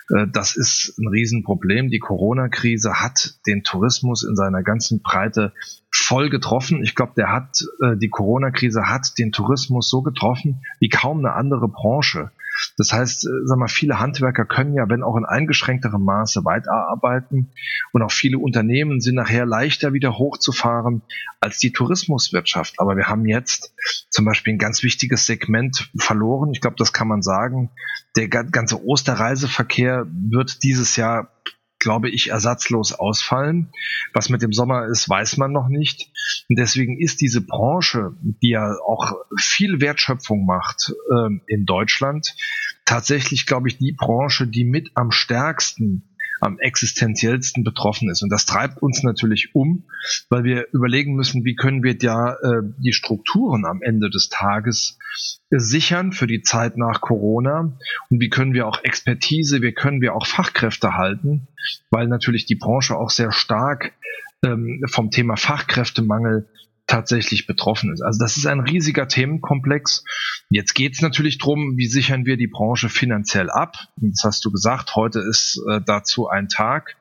Äh, 0.09 0.27
das 0.31 0.55
ist 0.55 0.95
ein 0.97 1.07
Riesenproblem. 1.07 1.89
Die 1.89 1.99
Corona-Krise 1.99 3.01
hat 3.01 3.39
den 3.47 3.63
Tourismus 3.63 4.23
in 4.23 4.35
seiner 4.35 4.63
ganzen 4.63 5.01
Breite 5.01 5.53
voll 5.91 6.29
getroffen. 6.29 6.83
Ich 6.83 6.95
glaube, 6.95 7.13
der 7.15 7.31
hat, 7.31 7.63
äh, 7.81 7.97
die 7.97 8.09
Corona-Krise 8.09 8.83
hat 8.89 9.17
den 9.17 9.31
Tourismus 9.31 9.89
so 9.89 10.01
getroffen 10.01 10.61
wie 10.79 10.89
kaum 10.89 11.19
eine 11.19 11.33
andere 11.33 11.67
Branche. 11.67 12.31
Das 12.77 12.93
heißt, 12.93 13.25
äh, 13.25 13.29
sag 13.45 13.57
mal, 13.57 13.67
viele 13.67 13.99
Handwerker 13.99 14.45
können 14.45 14.73
ja, 14.73 14.89
wenn 14.89 15.03
auch 15.03 15.15
in 15.15 15.25
eingeschränkterem 15.25 16.03
Maße, 16.03 16.45
weiterarbeiten 16.45 17.51
und 17.91 18.01
auch 18.01 18.11
viele 18.11 18.37
Unternehmen 18.37 19.01
sind 19.01 19.15
nachher 19.15 19.45
leichter 19.45 19.93
wieder 19.93 20.17
hochzufahren 20.17 21.01
als 21.39 21.59
die 21.59 21.71
Tourismuswirtschaft. 21.71 22.79
Aber 22.79 22.97
wir 22.97 23.07
haben 23.07 23.25
jetzt 23.25 23.73
zum 24.09 24.25
Beispiel 24.25 24.53
ein 24.53 24.59
ganz 24.59 24.83
wichtiges 24.83 25.25
Segment 25.25 25.89
verloren. 25.97 26.51
Ich 26.53 26.61
glaube, 26.61 26.75
das 26.77 26.93
kann 26.93 27.07
man 27.07 27.21
sagen. 27.21 27.69
Der 28.15 28.27
ganze 28.27 28.83
Osterreiseverkehr 28.83 30.07
wird 30.09 30.63
dieses 30.63 30.95
Jahr 30.95 31.31
glaube 31.79 32.09
ich, 32.09 32.29
ersatzlos 32.29 32.93
ausfallen. 32.93 33.71
Was 34.13 34.29
mit 34.29 34.41
dem 34.41 34.51
Sommer 34.51 34.85
ist, 34.85 35.09
weiß 35.09 35.37
man 35.37 35.51
noch 35.51 35.69
nicht. 35.69 36.11
Und 36.49 36.59
deswegen 36.59 36.99
ist 36.99 37.21
diese 37.21 37.41
Branche, 37.41 38.11
die 38.21 38.49
ja 38.49 38.75
auch 38.85 39.13
viel 39.37 39.81
Wertschöpfung 39.81 40.45
macht 40.45 40.93
äh, 41.11 41.29
in 41.47 41.65
Deutschland, 41.65 42.35
tatsächlich, 42.85 43.45
glaube 43.45 43.69
ich, 43.69 43.77
die 43.77 43.93
Branche, 43.93 44.47
die 44.47 44.65
mit 44.65 44.91
am 44.95 45.11
stärksten 45.11 46.08
am 46.39 46.59
existenziellsten 46.59 47.63
betroffen 47.63 48.09
ist. 48.09 48.23
Und 48.23 48.29
das 48.29 48.45
treibt 48.45 48.81
uns 48.81 49.03
natürlich 49.03 49.53
um, 49.53 49.83
weil 50.29 50.43
wir 50.43 50.67
überlegen 50.71 51.15
müssen, 51.15 51.45
wie 51.45 51.55
können 51.55 51.83
wir 51.83 51.95
ja 51.99 52.33
äh, 52.33 52.61
die 52.77 52.93
Strukturen 52.93 53.65
am 53.65 53.81
Ende 53.81 54.09
des 54.09 54.29
Tages 54.29 54.97
sichern 55.49 56.11
für 56.11 56.27
die 56.27 56.41
Zeit 56.41 56.77
nach 56.77 57.01
Corona 57.01 57.77
und 58.09 58.19
wie 58.21 58.29
können 58.29 58.53
wir 58.53 58.67
auch 58.67 58.83
Expertise, 58.83 59.61
wie 59.61 59.73
können 59.73 60.01
wir 60.01 60.15
auch 60.15 60.27
Fachkräfte 60.27 60.95
halten, 60.95 61.47
weil 61.89 62.07
natürlich 62.07 62.45
die 62.45 62.55
Branche 62.55 62.95
auch 62.95 63.09
sehr 63.09 63.31
stark 63.31 63.93
ähm, 64.43 64.83
vom 64.87 65.11
Thema 65.11 65.35
Fachkräftemangel 65.35 66.47
tatsächlich 66.89 67.47
betroffen 67.47 67.93
ist. 67.93 68.01
Also 68.01 68.19
das 68.19 68.35
ist 68.35 68.47
ein 68.47 68.59
riesiger 68.59 69.07
Themenkomplex. 69.07 70.03
Jetzt 70.49 70.73
geht 70.73 70.93
es 70.93 71.01
natürlich 71.01 71.37
drum, 71.37 71.77
wie 71.77 71.85
sichern 71.85 72.25
wir 72.25 72.35
die 72.35 72.47
Branche 72.47 72.89
finanziell 72.89 73.49
ab. 73.49 73.77
Das 73.95 74.23
hast 74.25 74.43
du 74.43 74.51
gesagt, 74.51 74.95
heute 74.95 75.19
ist 75.19 75.61
äh, 75.69 75.79
dazu 75.85 76.27
ein 76.27 76.49
Tag, 76.49 76.97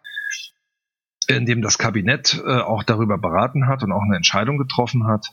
in 1.26 1.47
dem 1.47 1.62
das 1.62 1.78
Kabinett 1.78 2.40
äh, 2.47 2.61
auch 2.61 2.83
darüber 2.83 3.18
beraten 3.18 3.66
hat 3.66 3.83
und 3.83 3.92
auch 3.92 4.02
eine 4.02 4.16
Entscheidung 4.16 4.59
getroffen 4.59 5.07
hat. 5.07 5.26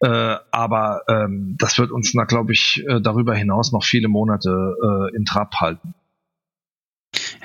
Äh, 0.00 0.36
aber 0.52 1.02
ähm, 1.08 1.56
das 1.58 1.78
wird 1.78 1.90
uns, 1.90 2.12
glaube 2.12 2.52
ich, 2.52 2.84
äh, 2.86 3.00
darüber 3.00 3.34
hinaus 3.34 3.72
noch 3.72 3.84
viele 3.84 4.08
Monate 4.08 4.76
äh, 4.80 5.16
in 5.16 5.24
Trab 5.24 5.56
halten. 5.56 5.94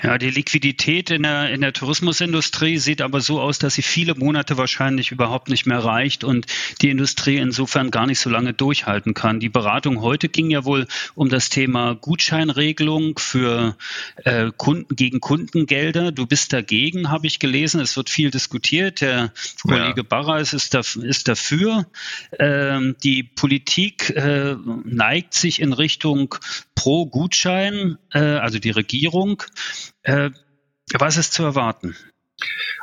Ja, 0.03 0.17
die 0.17 0.31
Liquidität 0.31 1.11
in 1.11 1.23
der, 1.23 1.49
in 1.51 1.61
der 1.61 1.71
Tourismusindustrie 1.71 2.77
sieht 2.77 3.01
aber 3.01 3.21
so 3.21 3.39
aus, 3.39 3.57
dass 3.57 3.75
sie 3.75 3.81
viele 3.81 4.15
Monate 4.15 4.57
wahrscheinlich 4.57 5.11
überhaupt 5.11 5.47
nicht 5.47 5.65
mehr 5.65 5.79
reicht 5.79 6.25
und 6.25 6.45
die 6.81 6.89
Industrie 6.89 7.37
insofern 7.37 7.89
gar 7.89 8.05
nicht 8.05 8.19
so 8.19 8.29
lange 8.29 8.53
durchhalten 8.53 9.13
kann. 9.13 9.39
Die 9.39 9.47
Beratung 9.47 10.01
heute 10.01 10.27
ging 10.27 10.51
ja 10.51 10.65
wohl 10.65 10.87
um 11.15 11.29
das 11.29 11.47
Thema 11.47 11.93
Gutscheinregelung 11.95 13.17
für 13.17 13.77
äh, 14.25 14.51
Kunden 14.57 14.93
gegen 14.97 15.21
Kundengelder. 15.21 16.11
Du 16.11 16.27
bist 16.27 16.51
dagegen, 16.51 17.09
habe 17.09 17.27
ich 17.27 17.39
gelesen. 17.39 17.79
Es 17.79 17.95
wird 17.95 18.09
viel 18.09 18.29
diskutiert. 18.29 18.99
Der 18.99 19.31
Kollege 19.61 20.01
ja. 20.01 20.03
Barras 20.03 20.51
ist, 20.51 20.73
da, 20.73 20.81
ist 20.81 21.29
dafür. 21.29 21.87
Ähm, 22.39 22.97
die 23.03 23.23
Politik 23.23 24.09
äh, 24.09 24.57
neigt 24.83 25.33
sich 25.33 25.61
in 25.61 25.71
Richtung 25.71 26.35
pro 26.75 27.05
Gutschein, 27.05 27.97
äh, 28.11 28.19
also 28.19 28.59
die 28.59 28.71
Regierung. 28.71 29.41
Äh, 30.03 30.31
was 30.93 31.17
ist 31.17 31.33
zu 31.33 31.43
erwarten? 31.43 31.95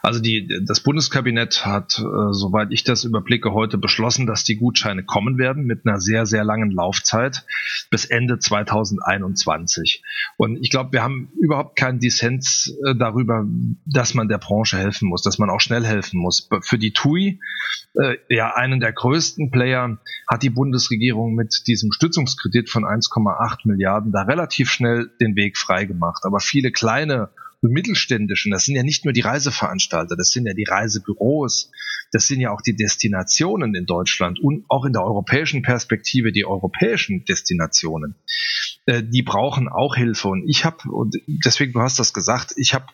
Also 0.02 0.21
die, 0.21 0.49
das 0.66 0.80
Bundeskabinett 0.80 1.66
hat, 1.66 1.99
äh, 1.99 2.33
soweit 2.33 2.71
ich 2.71 2.85
das 2.85 3.04
überblicke, 3.04 3.52
heute 3.52 3.78
beschlossen, 3.78 4.26
dass 4.26 4.45
die 4.45 4.57
Gutscheine 4.57 5.04
kommen 5.04 5.38
werden 5.38 5.64
mit 5.64 5.87
einer 5.87 6.00
sehr, 6.00 6.25
sehr 6.26 6.45
langen 6.45 6.71
Laufzeit 6.71 7.45
bis 7.90 8.07
Ende 8.07 8.38
2021. 8.38 10.02
Und 10.37 10.57
ich 10.62 10.71
glaube, 10.71 10.92
wir 10.92 11.02
haben 11.02 11.30
überhaupt 11.38 11.76
keinen 11.76 11.99
Dissens 11.99 12.75
äh, 12.87 12.95
darüber, 12.95 13.45
dass 13.85 14.14
man 14.14 14.28
der 14.28 14.38
Branche 14.38 14.78
helfen 14.78 15.09
muss, 15.09 15.23
dass 15.23 15.38
man 15.38 15.50
auch 15.50 15.61
schnell 15.61 15.85
helfen 15.85 16.19
muss. 16.19 16.49
Für 16.62 16.78
die 16.78 16.92
TUI, 16.92 17.40
äh, 17.95 18.16
ja, 18.28 18.54
einen 18.54 18.80
der 18.80 18.92
größten 18.92 19.50
Player, 19.50 19.99
hat 20.26 20.42
die 20.42 20.50
Bundesregierung 20.50 21.35
mit 21.35 21.64
diesem 21.66 21.92
Stützungskredit 21.92 22.71
von 22.71 22.85
1,8 22.85 23.69
Milliarden 23.69 24.12
da 24.12 24.23
relativ 24.23 24.71
schnell 24.71 25.11
den 25.21 25.37
Weg 25.37 25.59
freigemacht. 25.59 26.25
Aber 26.25 26.40
viele 26.40 26.73
kleine 26.73 27.30
mittelständischen, 27.68 28.50
das 28.50 28.64
sind 28.64 28.76
ja 28.76 28.82
nicht 28.82 29.04
nur 29.04 29.12
die 29.12 29.20
Reiseveranstalter, 29.20 30.16
das 30.16 30.30
sind 30.30 30.46
ja 30.46 30.54
die 30.54 30.64
Reisebüros, 30.64 31.70
das 32.12 32.26
sind 32.26 32.40
ja 32.40 32.50
auch 32.50 32.60
die 32.60 32.74
Destinationen 32.74 33.74
in 33.74 33.86
Deutschland 33.86 34.40
und 34.40 34.64
auch 34.68 34.84
in 34.84 34.92
der 34.92 35.04
europäischen 35.04 35.62
Perspektive 35.62 36.32
die 36.32 36.46
europäischen 36.46 37.24
Destinationen. 37.24 38.14
Äh, 38.86 39.02
die 39.02 39.22
brauchen 39.22 39.68
auch 39.68 39.94
Hilfe 39.96 40.28
und 40.28 40.48
ich 40.48 40.64
habe, 40.64 40.90
und 40.90 41.16
deswegen, 41.26 41.72
du 41.72 41.80
hast 41.80 41.98
das 41.98 42.12
gesagt, 42.14 42.54
ich 42.56 42.74
habe 42.74 42.86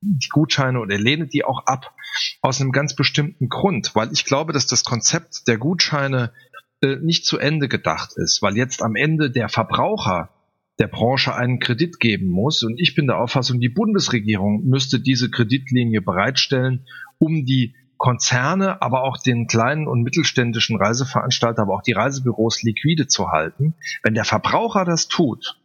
die 0.00 0.28
Gutscheine 0.28 0.80
oder 0.80 0.98
lehne 0.98 1.26
die 1.26 1.44
auch 1.44 1.66
ab 1.66 1.94
aus 2.42 2.60
einem 2.60 2.72
ganz 2.72 2.94
bestimmten 2.94 3.48
Grund, 3.48 3.94
weil 3.94 4.12
ich 4.12 4.24
glaube, 4.24 4.52
dass 4.52 4.66
das 4.66 4.84
Konzept 4.84 5.48
der 5.48 5.58
Gutscheine 5.58 6.32
äh, 6.80 6.96
nicht 6.96 7.26
zu 7.26 7.38
Ende 7.38 7.68
gedacht 7.68 8.12
ist, 8.16 8.42
weil 8.42 8.56
jetzt 8.56 8.82
am 8.82 8.96
Ende 8.96 9.30
der 9.30 9.48
Verbraucher 9.48 10.30
der 10.78 10.88
Branche 10.88 11.34
einen 11.34 11.58
Kredit 11.58 11.98
geben 11.98 12.28
muss. 12.28 12.62
Und 12.62 12.80
ich 12.80 12.94
bin 12.94 13.06
der 13.06 13.18
Auffassung, 13.18 13.60
die 13.60 13.68
Bundesregierung 13.68 14.64
müsste 14.64 15.00
diese 15.00 15.30
Kreditlinie 15.30 16.00
bereitstellen, 16.00 16.86
um 17.18 17.44
die 17.44 17.74
Konzerne, 17.96 18.80
aber 18.80 19.02
auch 19.02 19.18
den 19.18 19.48
kleinen 19.48 19.88
und 19.88 20.02
mittelständischen 20.02 20.76
Reiseveranstalter, 20.76 21.62
aber 21.62 21.74
auch 21.74 21.82
die 21.82 21.92
Reisebüros 21.92 22.62
liquide 22.62 23.08
zu 23.08 23.28
halten. 23.28 23.74
Wenn 24.04 24.14
der 24.14 24.24
Verbraucher 24.24 24.84
das 24.84 25.08
tut, 25.08 25.60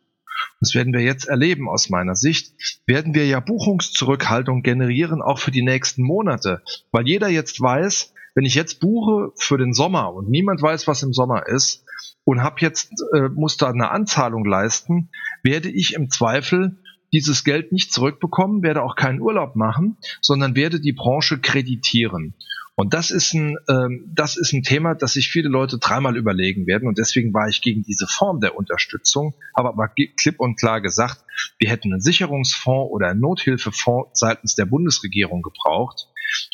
das 0.60 0.74
werden 0.74 0.94
wir 0.94 1.02
jetzt 1.02 1.26
erleben 1.26 1.70
aus 1.70 1.90
meiner 1.90 2.16
Sicht, 2.16 2.54
werden 2.88 3.14
wir 3.14 3.28
ja 3.28 3.40
Buchungszurückhaltung 3.40 4.64
generieren, 4.64 5.22
auch 5.22 5.38
für 5.38 5.52
die 5.52 5.62
nächsten 5.62 6.02
Monate, 6.04 6.64
weil 6.92 7.08
jeder 7.08 7.30
jetzt 7.30 7.62
weiß, 7.62 8.14
wenn 8.34 8.46
ich 8.46 8.56
jetzt 8.56 8.80
buche 8.80 9.32
für 9.36 9.60
den 9.60 9.74
Sommer 9.74 10.12
und 10.14 10.30
niemand 10.30 10.62
weiß, 10.62 10.88
was 10.88 11.04
im 11.04 11.14
Sommer 11.14 11.48
ist, 11.48 11.86
und 12.26 12.42
habe 12.42 12.56
jetzt 12.60 12.92
äh, 13.14 13.30
muss 13.30 13.58
da 13.58 13.70
eine 13.70 13.92
Anzahlung 13.92 14.46
leisten, 14.46 15.10
werde 15.44 15.70
ich 15.70 15.94
im 15.94 16.10
Zweifel 16.10 16.78
dieses 17.12 17.44
Geld 17.44 17.72
nicht 17.72 17.94
zurückbekommen, 17.94 18.64
werde 18.64 18.82
auch 18.82 18.96
keinen 18.96 19.22
Urlaub 19.22 19.56
machen, 19.56 19.98
sondern 20.22 20.56
werde 20.56 20.80
die 20.80 20.94
Branche 20.94 21.40
kreditieren. 21.40 22.34
Und 22.76 22.96
das 22.96 23.12
ist 23.12 23.34
ein, 23.34 23.58
ähm, 23.70 24.12
das 24.16 24.36
ist 24.36 24.52
ein 24.52 24.64
Thema, 24.64 24.96
das 24.96 25.14
sich 25.14 25.30
viele 25.30 25.48
Leute 25.48 25.78
dreimal 25.78 26.18
überlegen 26.18 26.66
werden. 26.66 26.88
Und 26.88 26.98
deswegen 26.98 27.32
war 27.32 27.48
ich 27.48 27.62
gegen 27.62 27.84
diese 27.84 28.08
Form 28.08 28.40
der 28.40 28.58
Unterstützung, 28.58 29.36
habe 29.56 29.70
aber 29.70 29.90
klipp 29.90 30.40
und 30.40 30.60
klar 30.60 30.82
gesagt, 30.82 31.24
wir 31.60 31.70
hätten 31.70 31.92
einen 31.94 32.02
Sicherungsfonds 32.02 32.92
oder 32.92 33.10
einen 33.10 33.20
Nothilfefonds 33.20 34.20
seitens 34.20 34.56
der 34.56 34.66
Bundesregierung 34.66 35.44
gebraucht, 35.44 36.08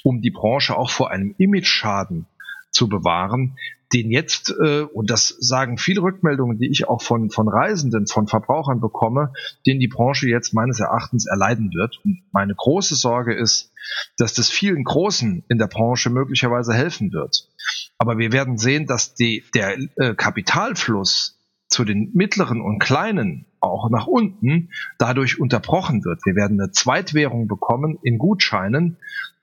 um 0.03 0.21
die 0.21 0.31
Branche 0.31 0.77
auch 0.77 0.89
vor 0.89 1.09
einem 1.09 1.35
Image-Schaden 1.37 2.25
zu 2.69 2.89
bewahren, 2.89 3.57
den 3.93 4.11
jetzt, 4.11 4.53
äh, 4.61 4.81
und 4.81 5.09
das 5.09 5.29
sagen 5.39 5.77
viele 5.77 6.01
Rückmeldungen, 6.01 6.59
die 6.59 6.69
ich 6.69 6.87
auch 6.87 7.01
von, 7.01 7.29
von 7.29 7.47
Reisenden, 7.47 8.07
von 8.07 8.27
Verbrauchern 8.27 8.79
bekomme, 8.79 9.33
den 9.65 9.79
die 9.79 9.87
Branche 9.87 10.29
jetzt 10.29 10.53
meines 10.53 10.79
Erachtens 10.79 11.25
erleiden 11.25 11.71
wird. 11.73 11.99
Und 12.03 12.21
meine 12.31 12.53
große 12.55 12.95
Sorge 12.95 13.33
ist, 13.33 13.71
dass 14.17 14.33
das 14.33 14.49
vielen 14.49 14.83
Großen 14.83 15.43
in 15.49 15.57
der 15.57 15.67
Branche 15.67 16.09
möglicherweise 16.09 16.73
helfen 16.73 17.11
wird. 17.11 17.47
Aber 17.97 18.17
wir 18.17 18.31
werden 18.31 18.57
sehen, 18.57 18.85
dass 18.85 19.15
die, 19.15 19.43
der 19.55 19.77
äh, 19.95 20.13
Kapitalfluss 20.15 21.39
zu 21.67 21.85
den 21.85 22.11
mittleren 22.13 22.61
und 22.61 22.79
kleinen 22.79 23.45
auch 23.61 23.89
nach 23.89 24.07
unten 24.07 24.69
dadurch 24.97 25.39
unterbrochen 25.39 26.03
wird. 26.03 26.25
Wir 26.25 26.35
werden 26.35 26.59
eine 26.59 26.71
Zweitwährung 26.71 27.47
bekommen 27.47 27.97
in 28.01 28.17
Gutscheinen, 28.17 28.97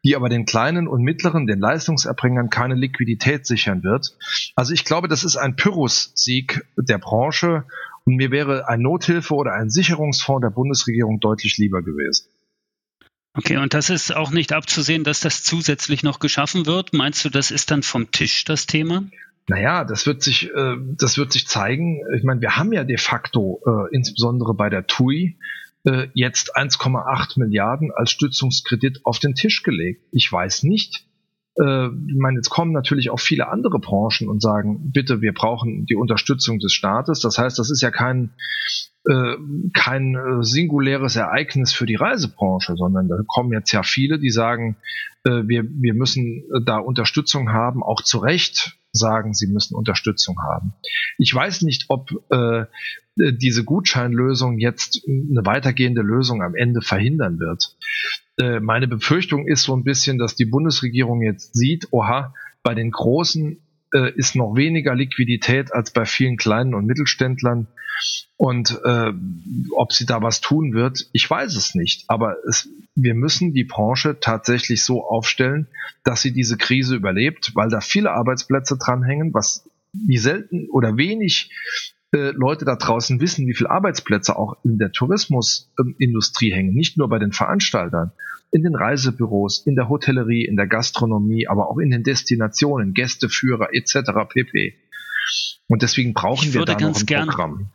die 0.05 0.15
aber 0.17 0.29
den 0.29 0.45
kleinen 0.45 0.87
und 0.87 1.03
mittleren, 1.03 1.47
den 1.47 1.59
Leistungserbringern 1.59 2.51
keine 2.51 2.75
Liquidität 2.75 3.47
sichern 3.47 3.83
wird. 3.83 4.17
Also 4.55 4.73
ich 4.73 4.85
glaube, 4.85 5.09
das 5.09 5.25
ist 5.25 5.37
ein 5.37 5.57
Pyrrhus-Sieg 5.57 6.65
der 6.77 6.99
Branche 6.99 7.65
und 8.05 8.17
mir 8.17 8.31
wäre 8.31 8.69
ein 8.69 8.81
Nothilfe 8.81 9.35
oder 9.35 9.55
ein 9.55 9.69
Sicherungsfonds 9.69 10.43
der 10.43 10.51
Bundesregierung 10.51 11.19
deutlich 11.19 11.59
lieber 11.59 11.83
gewesen. 11.83 12.29
Okay, 13.35 13.59
und 13.59 13.75
das 13.75 13.91
ist 13.91 14.15
auch 14.15 14.31
nicht 14.31 14.53
abzusehen, 14.53 15.05
dass 15.05 15.21
das 15.21 15.43
zusätzlich 15.43 16.03
noch 16.03 16.21
geschaffen 16.21 16.65
wird. 16.65 16.95
Meinst 16.95 17.25
du, 17.25 17.29
das 17.29 17.51
ist 17.51 17.71
dann 17.71 17.83
vom 17.83 18.11
Tisch 18.11 18.45
das 18.45 18.67
Thema? 18.67 19.05
Naja, 19.49 19.85
das 19.85 20.07
wird 20.07 20.23
sich, 20.23 20.51
äh, 20.53 20.77
das 20.99 21.19
wird 21.19 21.33
sich 21.33 21.47
zeigen. 21.47 22.01
Ich 22.17 22.25
meine, 22.25 22.41
wir 22.41 22.57
haben 22.57 22.73
ja 22.73 22.85
de 22.85 22.99
facto, 22.99 23.61
äh, 23.65 23.95
insbesondere 23.95 24.55
bei 24.55 24.69
der 24.69 24.87
TUI, 24.87 25.39
äh, 25.85 26.09
jetzt 26.15 26.57
1,8 26.57 27.39
Milliarden 27.39 27.93
als 27.95 28.11
Stützungskredit 28.11 29.01
auf 29.05 29.21
den 29.21 29.35
Tisch 29.35 29.63
gelegt. 29.63 30.05
Ich 30.11 30.31
weiß 30.31 30.65
nicht, 30.65 31.07
äh, 31.59 31.87
ich 31.87 32.17
meine, 32.17 32.39
jetzt 32.39 32.51
kommen 32.51 32.73
natürlich 32.73 33.11
auch 33.11 33.21
viele 33.21 33.49
andere 33.49 33.79
Branchen 33.79 34.29
und 34.29 34.43
sagen, 34.43 34.91
bitte, 34.93 35.21
wir 35.21 35.33
brauchen 35.33 35.87
die 35.87 35.97
Unterstützung 35.97 36.59
des 36.59 36.73
Staates. 36.73 37.21
Das 37.21 37.39
heißt, 37.39 37.59
das 37.59 37.71
ist 37.71 37.83
ja 37.83 37.93
kein, 37.93 38.33
äh, 39.09 39.37
kein 39.75 40.17
äh, 40.17 40.43
singuläres 40.43 41.15
Ereignis 41.15 41.73
für 41.73 41.87
die 41.87 41.95
Reisebranche, 41.95 42.75
sondern 42.77 43.09
da 43.09 43.17
kommen 43.27 43.53
jetzt 43.53 43.71
ja 43.71 43.85
viele, 43.85 44.19
die 44.19 44.31
sagen, 44.31 44.77
äh, 45.25 45.43
wir, 45.47 45.65
wir 45.65 45.95
müssen 45.95 46.43
da 46.65 46.79
Unterstützung 46.79 47.53
haben, 47.53 47.85
auch 47.85 48.03
zu 48.03 48.19
Recht 48.19 48.77
sagen, 48.97 49.35
sie 49.35 49.47
müssen 49.47 49.75
Unterstützung 49.75 50.37
haben. 50.43 50.75
Ich 51.19 51.35
weiß 51.35 51.63
nicht, 51.63 51.87
ob 51.89 52.11
äh, 52.31 52.65
diese 53.17 53.65
Gutscheinlösung 53.65 54.59
jetzt 54.59 55.03
eine 55.07 55.47
weitergehende 55.47 56.03
Lösung 56.03 56.43
am 56.43 56.55
Ende 56.55 56.83
verhindern 56.83 57.39
wird. 57.39 57.77
Äh, 58.39 58.61
meine 58.61 58.89
Befürchtung 58.89 59.47
ist 59.47 59.63
so 59.63 59.75
ein 59.75 59.85
bisschen, 59.85 60.19
dass 60.19 60.37
die 60.37 60.45
Bundesregierung 60.45 61.23
jetzt 61.23 61.55
sieht, 61.55 61.89
oha, 61.93 62.35
bei 62.63 62.75
den 62.75 62.91
Großen 62.91 63.59
äh, 63.97 64.13
ist 64.15 64.37
noch 64.37 64.55
weniger 64.57 64.95
Liquidität 64.95 65.73
als 65.73 65.91
bei 65.91 66.05
vielen 66.05 66.37
kleinen 66.37 66.75
und 66.75 66.87
Mittelständlern. 66.87 67.67
Und 68.37 68.79
äh, 68.85 69.13
ob 69.75 69.93
sie 69.93 70.05
da 70.05 70.23
was 70.23 70.43
tun 70.43 70.75
wird, 70.75 71.09
ich 71.13 71.29
weiß 71.29 71.57
es 71.57 71.75
nicht. 71.75 72.05
Aber 72.09 72.37
es, 72.47 72.69
wir 72.95 73.15
müssen 73.15 73.55
die 73.55 73.65
Branche 73.65 74.19
tatsächlich 74.21 74.85
so 74.85 75.03
aufstellen, 75.03 75.69
dass 76.05 76.21
sie 76.21 76.33
diese 76.33 76.59
Krise 76.59 76.95
überlebt, 76.95 77.53
weil 77.55 77.71
da 77.71 77.81
viele 77.81 78.11
Arbeitsplätze 78.11 78.77
dranhängen, 78.77 79.33
was 79.33 79.69
wie 79.93 80.19
selten 80.19 80.69
oder 80.69 80.99
wenig 80.99 81.51
äh, 82.17 82.31
Leute 82.33 82.65
da 82.65 82.77
draußen 82.77 83.21
wissen, 83.21 83.47
wie 83.47 83.55
viele 83.55 83.71
Arbeitsplätze 83.71 84.37
auch 84.37 84.57
in 84.65 84.79
der 84.79 84.93
Tourismusindustrie 84.93 86.53
hängen, 86.53 86.75
nicht 86.75 86.97
nur 86.97 87.09
bei 87.09 87.19
den 87.19 87.33
Veranstaltern, 87.33 88.13
in 88.51 88.63
den 88.63 88.75
Reisebüros, 88.75 89.67
in 89.67 89.75
der 89.75 89.89
Hotellerie, 89.89 90.45
in 90.45 90.57
der 90.57 90.67
Gastronomie, 90.67 91.49
aber 91.49 91.71
auch 91.71 91.79
in 91.79 91.91
den 91.91 92.03
Destinationen, 92.03 92.95
Gästeführer 92.95 93.69
etc. 93.73 94.11
pp. 94.29 94.75
Und 95.69 95.83
deswegen 95.83 96.15
brauchen 96.15 96.55
wir 96.55 96.65
da 96.65 96.75
noch 96.75 97.01
ein 97.01 97.07
Programm. 97.07 97.71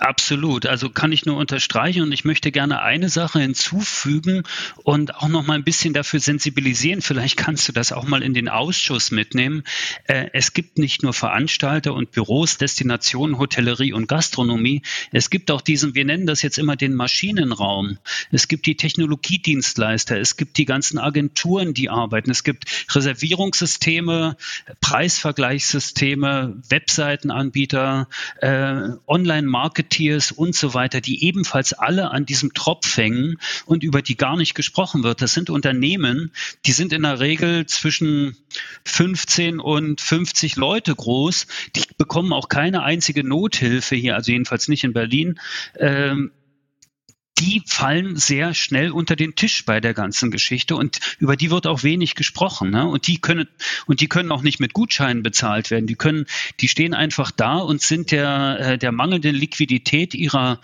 Absolut. 0.00 0.66
Also 0.66 0.90
kann 0.90 1.12
ich 1.12 1.24
nur 1.24 1.38
unterstreichen 1.38 2.02
und 2.02 2.12
ich 2.12 2.26
möchte 2.26 2.52
gerne 2.52 2.82
eine 2.82 3.08
Sache 3.08 3.40
hinzufügen 3.40 4.42
und 4.84 5.14
auch 5.14 5.28
noch 5.28 5.46
mal 5.46 5.54
ein 5.54 5.64
bisschen 5.64 5.94
dafür 5.94 6.20
sensibilisieren. 6.20 7.00
Vielleicht 7.00 7.38
kannst 7.38 7.66
du 7.68 7.72
das 7.72 7.92
auch 7.92 8.04
mal 8.06 8.22
in 8.22 8.34
den 8.34 8.50
Ausschuss 8.50 9.10
mitnehmen. 9.10 9.64
Äh, 10.04 10.26
es 10.34 10.52
gibt 10.52 10.76
nicht 10.76 11.02
nur 11.02 11.14
Veranstalter 11.14 11.94
und 11.94 12.10
Büros, 12.10 12.58
Destinationen, 12.58 13.38
Hotellerie 13.38 13.94
und 13.94 14.08
Gastronomie. 14.08 14.82
Es 15.10 15.30
gibt 15.30 15.50
auch 15.50 15.62
diesen, 15.62 15.94
wir 15.94 16.04
nennen 16.04 16.26
das 16.26 16.42
jetzt 16.42 16.58
immer 16.58 16.76
den 16.76 16.94
Maschinenraum. 16.94 17.96
Es 18.30 18.46
gibt 18.46 18.66
die 18.66 18.76
Technologiedienstleister. 18.76 20.20
Es 20.20 20.36
gibt 20.36 20.58
die 20.58 20.66
ganzen 20.66 20.98
Agenturen, 20.98 21.72
die 21.72 21.88
arbeiten. 21.88 22.30
Es 22.30 22.44
gibt 22.44 22.66
Reservierungssysteme, 22.94 24.36
Preisvergleichssysteme, 24.82 26.60
Webseitenanbieter, 26.68 28.06
äh, 28.42 28.90
Online-Marketing 29.06 29.77
Marketeers 29.78 30.32
und 30.32 30.56
so 30.56 30.74
weiter, 30.74 31.00
die 31.00 31.24
ebenfalls 31.24 31.72
alle 31.72 32.10
an 32.10 32.26
diesem 32.26 32.52
Tropf 32.52 32.96
hängen 32.96 33.38
und 33.64 33.84
über 33.84 34.02
die 34.02 34.16
gar 34.16 34.36
nicht 34.36 34.56
gesprochen 34.56 35.04
wird. 35.04 35.22
Das 35.22 35.34
sind 35.34 35.50
Unternehmen, 35.50 36.32
die 36.66 36.72
sind 36.72 36.92
in 36.92 37.02
der 37.02 37.20
Regel 37.20 37.66
zwischen 37.66 38.36
15 38.84 39.60
und 39.60 40.00
50 40.00 40.56
Leute 40.56 40.94
groß. 40.96 41.46
Die 41.76 41.82
bekommen 41.96 42.32
auch 42.32 42.48
keine 42.48 42.82
einzige 42.82 43.22
Nothilfe 43.22 43.94
hier, 43.94 44.16
also 44.16 44.32
jedenfalls 44.32 44.66
nicht 44.66 44.82
in 44.82 44.92
Berlin. 44.92 45.38
Ähm, 45.78 46.32
die 47.38 47.62
fallen 47.66 48.16
sehr 48.16 48.54
schnell 48.54 48.90
unter 48.90 49.16
den 49.16 49.34
Tisch 49.34 49.64
bei 49.64 49.80
der 49.80 49.94
ganzen 49.94 50.30
Geschichte 50.30 50.76
und 50.76 50.98
über 51.18 51.36
die 51.36 51.50
wird 51.50 51.66
auch 51.66 51.82
wenig 51.82 52.14
gesprochen. 52.14 52.70
Ne? 52.70 52.86
Und 52.86 53.06
die 53.06 53.18
können 53.18 53.48
und 53.86 54.00
die 54.00 54.08
können 54.08 54.32
auch 54.32 54.42
nicht 54.42 54.60
mit 54.60 54.72
Gutscheinen 54.72 55.22
bezahlt 55.22 55.70
werden. 55.70 55.86
Die 55.86 55.94
können, 55.94 56.26
die 56.60 56.68
stehen 56.68 56.94
einfach 56.94 57.30
da 57.30 57.58
und 57.58 57.80
sind 57.80 58.10
der 58.10 58.58
äh, 58.60 58.78
der 58.78 58.92
mangelnden 58.92 59.34
Liquidität 59.34 60.14
ihrer 60.14 60.60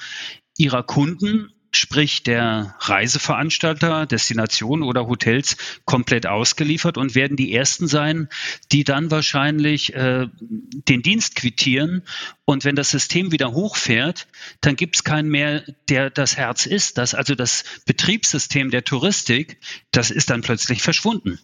ihrer 0.57 0.83
Kunden 0.83 1.54
sprich 1.77 2.23
der 2.23 2.75
Reiseveranstalter, 2.81 4.07
Destination 4.07 4.83
oder 4.83 5.07
Hotels 5.07 5.57
komplett 5.85 6.27
ausgeliefert 6.27 6.99
und 6.99 7.15
werden 7.15 7.37
die 7.37 7.55
ersten 7.55 7.87
sein, 7.87 8.29
die 8.73 8.85
dann 8.85 9.11
wahrscheinlich 9.11 9.95
äh, 9.95 10.29
den 10.41 11.03
Dienst 11.03 11.37
quittieren. 11.37 12.03
Und 12.45 12.65
wenn 12.65 12.77
das 12.77 12.91
System 12.91 13.33
wieder 13.33 13.53
hochfährt, 13.53 14.27
dann 14.61 14.77
gibt 14.77 14.97
es 14.97 15.05
keinen 15.05 15.29
mehr, 15.29 15.63
der 15.89 16.11
das 16.11 16.37
Herz 16.37 16.67
ist. 16.67 16.99
Das, 16.99 17.15
also 17.15 17.35
das 17.35 17.65
Betriebssystem 17.87 18.71
der 18.71 18.85
Touristik, 18.85 19.59
das 19.91 20.11
ist 20.11 20.31
dann 20.31 20.43
plötzlich 20.43 20.83
verschwunden. 20.83 21.39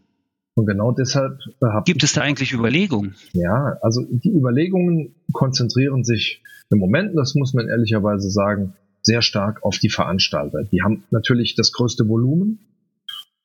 Und 0.54 0.66
genau 0.66 0.92
deshalb 0.92 1.38
gibt 1.84 2.02
es 2.02 2.12
da 2.12 2.22
eigentlich 2.22 2.52
Überlegungen? 2.52 3.14
Ja, 3.32 3.78
also 3.82 4.02
die 4.10 4.30
Überlegungen 4.30 5.14
konzentrieren 5.32 6.04
sich 6.04 6.42
im 6.70 6.78
Moment, 6.78 7.16
das 7.16 7.34
muss 7.34 7.54
man 7.54 7.68
ehrlicherweise 7.68 8.30
sagen, 8.30 8.74
sehr 9.02 9.22
stark 9.22 9.62
auf 9.64 9.78
die 9.78 9.90
Veranstalter. 9.90 10.64
Die 10.64 10.82
haben 10.82 11.04
natürlich 11.10 11.54
das 11.54 11.72
größte 11.72 12.08
Volumen 12.08 12.60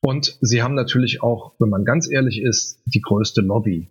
und 0.01 0.37
sie 0.41 0.61
haben 0.61 0.75
natürlich 0.75 1.23
auch, 1.23 1.53
wenn 1.59 1.69
man 1.69 1.85
ganz 1.85 2.09
ehrlich 2.09 2.41
ist, 2.41 2.79
die 2.85 3.01
größte 3.01 3.41
Lobby. 3.41 3.87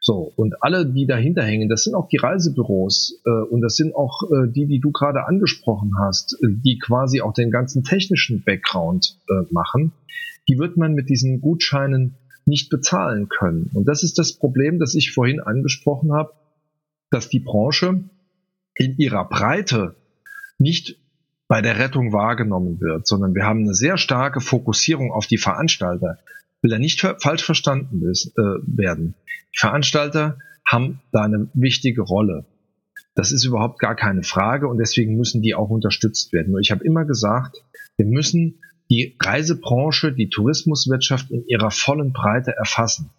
So, 0.00 0.32
und 0.36 0.62
alle, 0.62 0.86
die 0.86 1.06
dahinter 1.06 1.42
hängen, 1.42 1.68
das 1.68 1.84
sind 1.84 1.94
auch 1.94 2.08
die 2.08 2.18
Reisebüros 2.18 3.20
äh, 3.26 3.30
und 3.30 3.62
das 3.62 3.74
sind 3.74 3.94
auch 3.94 4.22
äh, 4.30 4.48
die, 4.48 4.66
die 4.66 4.78
du 4.78 4.92
gerade 4.92 5.26
angesprochen 5.26 5.98
hast, 5.98 6.34
äh, 6.34 6.46
die 6.64 6.78
quasi 6.78 7.20
auch 7.20 7.32
den 7.32 7.50
ganzen 7.50 7.82
technischen 7.82 8.44
Background 8.44 9.18
äh, 9.28 9.52
machen. 9.52 9.92
Die 10.48 10.58
wird 10.58 10.76
man 10.76 10.94
mit 10.94 11.08
diesen 11.08 11.40
Gutscheinen 11.40 12.14
nicht 12.46 12.70
bezahlen 12.70 13.28
können. 13.28 13.70
Und 13.74 13.86
das 13.86 14.02
ist 14.02 14.18
das 14.18 14.32
Problem, 14.32 14.78
das 14.78 14.94
ich 14.94 15.12
vorhin 15.12 15.40
angesprochen 15.40 16.12
habe, 16.12 16.32
dass 17.10 17.28
die 17.28 17.40
Branche 17.40 18.04
in 18.74 18.96
ihrer 18.96 19.28
Breite 19.28 19.96
nicht 20.58 20.98
bei 21.48 21.62
der 21.62 21.78
Rettung 21.78 22.12
wahrgenommen 22.12 22.80
wird, 22.80 23.06
sondern 23.06 23.34
wir 23.34 23.44
haben 23.44 23.60
eine 23.60 23.74
sehr 23.74 23.96
starke 23.96 24.40
Fokussierung 24.40 25.12
auf 25.12 25.26
die 25.26 25.38
Veranstalter. 25.38 26.18
Will 26.60 26.70
da 26.70 26.78
nicht 26.78 27.00
falsch 27.00 27.44
verstanden 27.44 28.02
äh, 28.02 28.42
werden. 28.66 29.14
Die 29.54 29.58
Veranstalter 29.58 30.38
haben 30.66 31.00
da 31.12 31.22
eine 31.22 31.48
wichtige 31.54 32.02
Rolle. 32.02 32.44
Das 33.14 33.32
ist 33.32 33.44
überhaupt 33.44 33.78
gar 33.78 33.96
keine 33.96 34.22
Frage 34.22 34.68
und 34.68 34.78
deswegen 34.78 35.16
müssen 35.16 35.40
die 35.40 35.54
auch 35.54 35.70
unterstützt 35.70 36.32
werden. 36.32 36.50
Nur 36.50 36.60
ich 36.60 36.70
habe 36.70 36.84
immer 36.84 37.04
gesagt, 37.04 37.56
wir 37.96 38.06
müssen 38.06 38.60
die 38.90 39.16
Reisebranche, 39.20 40.12
die 40.12 40.28
Tourismuswirtschaft 40.28 41.30
in 41.30 41.46
ihrer 41.46 41.70
vollen 41.70 42.12
Breite 42.12 42.52
erfassen. 42.52 43.10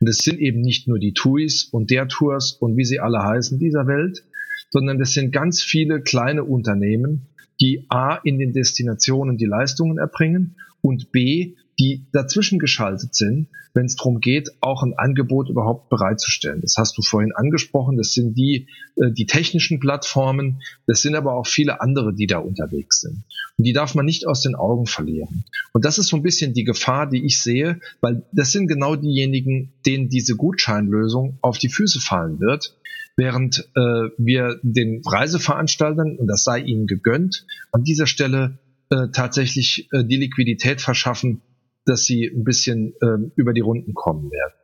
Und 0.00 0.08
es 0.08 0.18
sind 0.18 0.38
eben 0.38 0.60
nicht 0.60 0.86
nur 0.88 0.98
die 0.98 1.12
TUIs 1.12 1.64
und 1.64 1.90
der 1.90 2.08
Tours 2.08 2.52
und 2.52 2.76
wie 2.76 2.84
sie 2.84 3.00
alle 3.00 3.22
heißen 3.22 3.58
dieser 3.58 3.86
Welt, 3.86 4.24
sondern 4.70 5.00
es 5.00 5.12
sind 5.12 5.32
ganz 5.32 5.62
viele 5.62 6.00
kleine 6.00 6.44
Unternehmen, 6.44 7.26
die 7.60 7.86
A 7.88 8.16
in 8.16 8.38
den 8.38 8.52
Destinationen 8.52 9.36
die 9.36 9.46
Leistungen 9.46 9.98
erbringen 9.98 10.56
und 10.80 11.10
B 11.12 11.54
die 11.78 12.06
dazwischen 12.12 12.58
geschaltet 12.58 13.14
sind, 13.14 13.48
wenn 13.72 13.86
es 13.86 13.94
darum 13.94 14.20
geht, 14.20 14.50
auch 14.60 14.82
ein 14.82 14.94
Angebot 14.94 15.48
überhaupt 15.48 15.88
bereitzustellen. 15.90 16.60
Das 16.60 16.74
hast 16.76 16.98
du 16.98 17.02
vorhin 17.02 17.32
angesprochen. 17.32 17.96
Das 17.96 18.12
sind 18.12 18.36
die, 18.36 18.66
äh, 18.96 19.12
die 19.12 19.26
technischen 19.26 19.78
Plattformen. 19.78 20.60
Das 20.86 21.02
sind 21.02 21.14
aber 21.14 21.34
auch 21.34 21.46
viele 21.46 21.80
andere, 21.80 22.12
die 22.12 22.26
da 22.26 22.38
unterwegs 22.38 23.02
sind. 23.02 23.22
Und 23.56 23.64
die 23.64 23.72
darf 23.72 23.94
man 23.94 24.06
nicht 24.06 24.26
aus 24.26 24.40
den 24.40 24.56
Augen 24.56 24.86
verlieren. 24.86 25.44
Und 25.72 25.84
das 25.84 25.98
ist 25.98 26.08
so 26.08 26.16
ein 26.16 26.22
bisschen 26.22 26.52
die 26.52 26.64
Gefahr, 26.64 27.08
die 27.08 27.24
ich 27.24 27.40
sehe, 27.40 27.78
weil 28.00 28.24
das 28.32 28.50
sind 28.50 28.66
genau 28.66 28.96
diejenigen, 28.96 29.72
denen 29.86 30.08
diese 30.08 30.34
Gutscheinlösung 30.34 31.38
auf 31.42 31.58
die 31.58 31.68
Füße 31.68 32.00
fallen 32.00 32.40
wird, 32.40 32.76
während 33.18 33.68
äh, 33.74 34.10
wir 34.16 34.60
den 34.62 35.02
Reiseveranstaltern, 35.04 36.16
und 36.16 36.28
das 36.28 36.44
sei 36.44 36.60
ihnen 36.60 36.86
gegönnt, 36.86 37.46
an 37.72 37.82
dieser 37.82 38.06
Stelle 38.06 38.58
äh, 38.90 39.08
tatsächlich 39.12 39.88
äh, 39.92 40.04
die 40.04 40.16
Liquidität 40.16 40.80
verschaffen, 40.80 41.42
dass 41.84 42.04
sie 42.04 42.26
ein 42.26 42.44
bisschen 42.44 42.94
äh, 43.00 43.30
über 43.34 43.52
die 43.52 43.60
Runden 43.60 43.92
kommen 43.92 44.30
werden. 44.30 44.54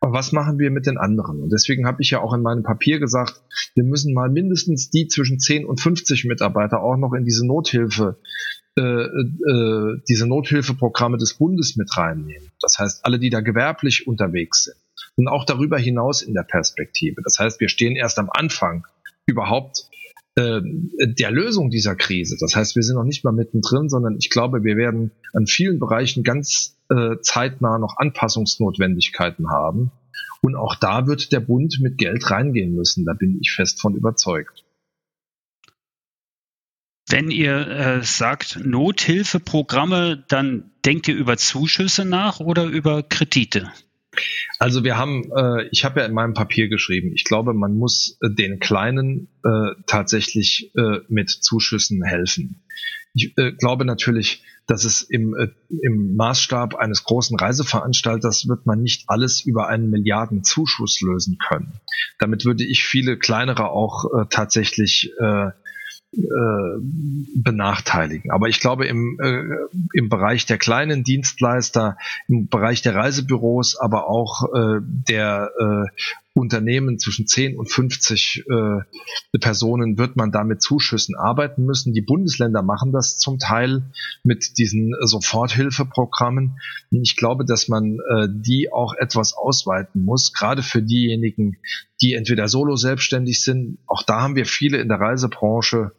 Aber 0.00 0.12
was 0.12 0.32
machen 0.32 0.58
wir 0.58 0.70
mit 0.70 0.86
den 0.86 0.98
anderen? 0.98 1.40
Und 1.40 1.52
deswegen 1.52 1.86
habe 1.86 2.02
ich 2.02 2.10
ja 2.10 2.20
auch 2.20 2.34
in 2.34 2.42
meinem 2.42 2.64
Papier 2.64 2.98
gesagt, 2.98 3.42
wir 3.74 3.84
müssen 3.84 4.12
mal 4.12 4.28
mindestens 4.28 4.90
die 4.90 5.06
zwischen 5.06 5.38
10 5.38 5.64
und 5.64 5.80
50 5.80 6.24
Mitarbeiter 6.24 6.82
auch 6.82 6.96
noch 6.96 7.12
in 7.12 7.24
diese 7.24 7.46
Nothilfe, 7.46 8.18
äh, 8.76 8.82
äh, 8.82 10.00
diese 10.08 10.26
Nothilfeprogramme 10.26 11.16
des 11.16 11.34
Bundes 11.34 11.76
mit 11.76 11.96
reinnehmen. 11.96 12.50
Das 12.60 12.78
heißt, 12.78 13.04
alle, 13.04 13.20
die 13.20 13.30
da 13.30 13.40
gewerblich 13.40 14.08
unterwegs 14.08 14.64
sind 14.64 14.76
und 15.16 15.28
auch 15.28 15.44
darüber 15.44 15.78
hinaus 15.78 16.22
in 16.22 16.34
der 16.34 16.42
Perspektive. 16.44 17.22
Das 17.22 17.38
heißt, 17.38 17.60
wir 17.60 17.68
stehen 17.68 17.96
erst 17.96 18.18
am 18.18 18.30
Anfang 18.30 18.86
überhaupt 19.26 19.90
äh, 20.36 20.60
der 20.62 21.30
Lösung 21.30 21.70
dieser 21.70 21.96
Krise. 21.96 22.36
Das 22.40 22.54
heißt, 22.54 22.76
wir 22.76 22.82
sind 22.82 22.96
noch 22.96 23.04
nicht 23.04 23.24
mal 23.24 23.32
mittendrin, 23.32 23.88
sondern 23.88 24.16
ich 24.18 24.30
glaube, 24.30 24.64
wir 24.64 24.76
werden 24.76 25.10
an 25.32 25.46
vielen 25.46 25.78
Bereichen 25.78 26.22
ganz 26.22 26.76
äh, 26.88 27.16
zeitnah 27.20 27.78
noch 27.78 27.96
Anpassungsnotwendigkeiten 27.96 29.50
haben. 29.50 29.90
Und 30.42 30.56
auch 30.56 30.74
da 30.74 31.06
wird 31.06 31.32
der 31.32 31.40
Bund 31.40 31.78
mit 31.80 31.98
Geld 31.98 32.30
reingehen 32.30 32.74
müssen. 32.74 33.04
Da 33.04 33.12
bin 33.12 33.38
ich 33.40 33.52
fest 33.52 33.80
von 33.80 33.94
überzeugt. 33.94 34.64
Wenn 37.08 37.30
ihr 37.30 37.66
äh, 37.66 38.04
sagt 38.04 38.60
Nothilfeprogramme, 38.64 40.24
dann 40.28 40.70
denkt 40.84 41.08
ihr 41.08 41.16
über 41.16 41.36
Zuschüsse 41.36 42.04
nach 42.04 42.38
oder 42.38 42.64
über 42.64 43.02
Kredite? 43.02 43.72
Also 44.58 44.84
wir 44.84 44.96
haben, 44.98 45.30
äh, 45.36 45.68
ich 45.70 45.84
habe 45.84 46.00
ja 46.00 46.06
in 46.06 46.12
meinem 46.12 46.34
Papier 46.34 46.68
geschrieben, 46.68 47.12
ich 47.14 47.24
glaube, 47.24 47.54
man 47.54 47.76
muss 47.76 48.18
äh, 48.22 48.30
den 48.30 48.58
Kleinen 48.58 49.28
äh, 49.44 49.74
tatsächlich 49.86 50.72
äh, 50.76 50.98
mit 51.08 51.30
Zuschüssen 51.30 52.02
helfen. 52.02 52.62
Ich 53.14 53.36
äh, 53.38 53.52
glaube 53.52 53.84
natürlich, 53.84 54.42
dass 54.66 54.84
es 54.84 55.02
im, 55.02 55.34
äh, 55.34 55.48
im 55.82 56.14
Maßstab 56.14 56.76
eines 56.76 57.02
großen 57.02 57.36
Reiseveranstalters 57.36 58.46
wird 58.48 58.66
man 58.66 58.82
nicht 58.82 59.04
alles 59.08 59.40
über 59.40 59.68
einen 59.68 59.90
Milliarden 59.90 60.44
Zuschuss 60.44 61.00
lösen 61.00 61.38
können. 61.48 61.80
Damit 62.18 62.44
würde 62.44 62.64
ich 62.64 62.84
viele 62.84 63.18
kleinere 63.18 63.70
auch 63.70 64.04
äh, 64.04 64.26
tatsächlich 64.30 65.10
äh, 65.18 65.50
benachteiligen. 66.12 68.30
Aber 68.30 68.48
ich 68.48 68.60
glaube, 68.60 68.86
im, 68.86 69.18
äh, 69.20 69.42
im 69.92 70.08
Bereich 70.08 70.46
der 70.46 70.56
kleinen 70.58 71.04
Dienstleister, 71.04 71.96
im 72.26 72.48
Bereich 72.48 72.82
der 72.82 72.96
Reisebüros, 72.96 73.78
aber 73.78 74.08
auch 74.08 74.52
äh, 74.54 74.80
der 74.82 75.50
äh, 75.58 75.84
Unternehmen 76.32 76.98
zwischen 76.98 77.26
10 77.26 77.58
und 77.58 77.70
50 77.70 78.44
äh, 78.48 79.38
Personen 79.38 79.98
wird 79.98 80.16
man 80.16 80.30
da 80.30 80.44
mit 80.44 80.62
Zuschüssen 80.62 81.16
arbeiten 81.16 81.64
müssen. 81.64 81.92
Die 81.92 82.02
Bundesländer 82.02 82.62
machen 82.62 82.92
das 82.92 83.18
zum 83.18 83.38
Teil 83.38 83.90
mit 84.22 84.56
diesen 84.58 84.94
Soforthilfeprogrammen. 85.00 86.58
Ich 86.90 87.16
glaube, 87.16 87.44
dass 87.44 87.66
man 87.66 87.98
äh, 88.14 88.28
die 88.30 88.72
auch 88.72 88.94
etwas 88.94 89.34
ausweiten 89.34 90.04
muss, 90.04 90.32
gerade 90.32 90.62
für 90.62 90.82
diejenigen, 90.82 91.56
die 92.00 92.14
entweder 92.14 92.46
solo 92.46 92.76
selbstständig 92.76 93.42
sind. 93.42 93.78
Auch 93.86 94.04
da 94.04 94.20
haben 94.20 94.36
wir 94.36 94.46
viele 94.46 94.78
in 94.78 94.88
der 94.88 95.00
Reisebranche, 95.00 95.92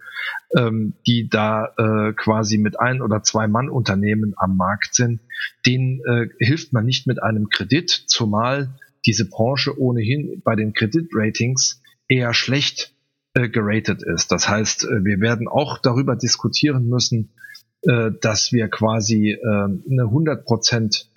ähm, 0.57 0.93
die 1.05 1.27
da 1.29 1.73
äh, 1.77 2.13
quasi 2.13 2.57
mit 2.57 2.79
ein 2.79 3.01
oder 3.01 3.21
zwei 3.23 3.47
Mann 3.47 3.69
Unternehmen 3.69 4.33
am 4.37 4.55
Markt 4.55 4.95
sind. 4.95 5.19
Denen 5.65 5.99
äh, 6.05 6.29
hilft 6.39 6.71
man 6.71 6.85
nicht 6.85 7.05
mit 7.05 7.21
einem 7.21 7.49
Kredit, 7.49 7.89
zumal 7.89 8.69
diese 9.05 9.29
Branche 9.29 9.79
ohnehin 9.79 10.41
bei 10.43 10.55
den 10.55 10.73
Kreditratings 10.73 11.81
eher 12.07 12.33
schlecht 12.33 12.93
äh, 13.33 13.47
geratet 13.47 14.03
ist. 14.03 14.31
Das 14.31 14.49
heißt, 14.49 14.83
äh, 14.83 15.05
wir 15.05 15.21
werden 15.21 15.47
auch 15.47 15.77
darüber 15.77 16.17
diskutieren 16.17 16.89
müssen, 16.89 17.31
äh, 17.83 18.11
dass 18.19 18.51
wir 18.51 18.67
quasi 18.67 19.37
eine 19.41 20.03
100 20.03 20.45
Prozent 20.45 21.07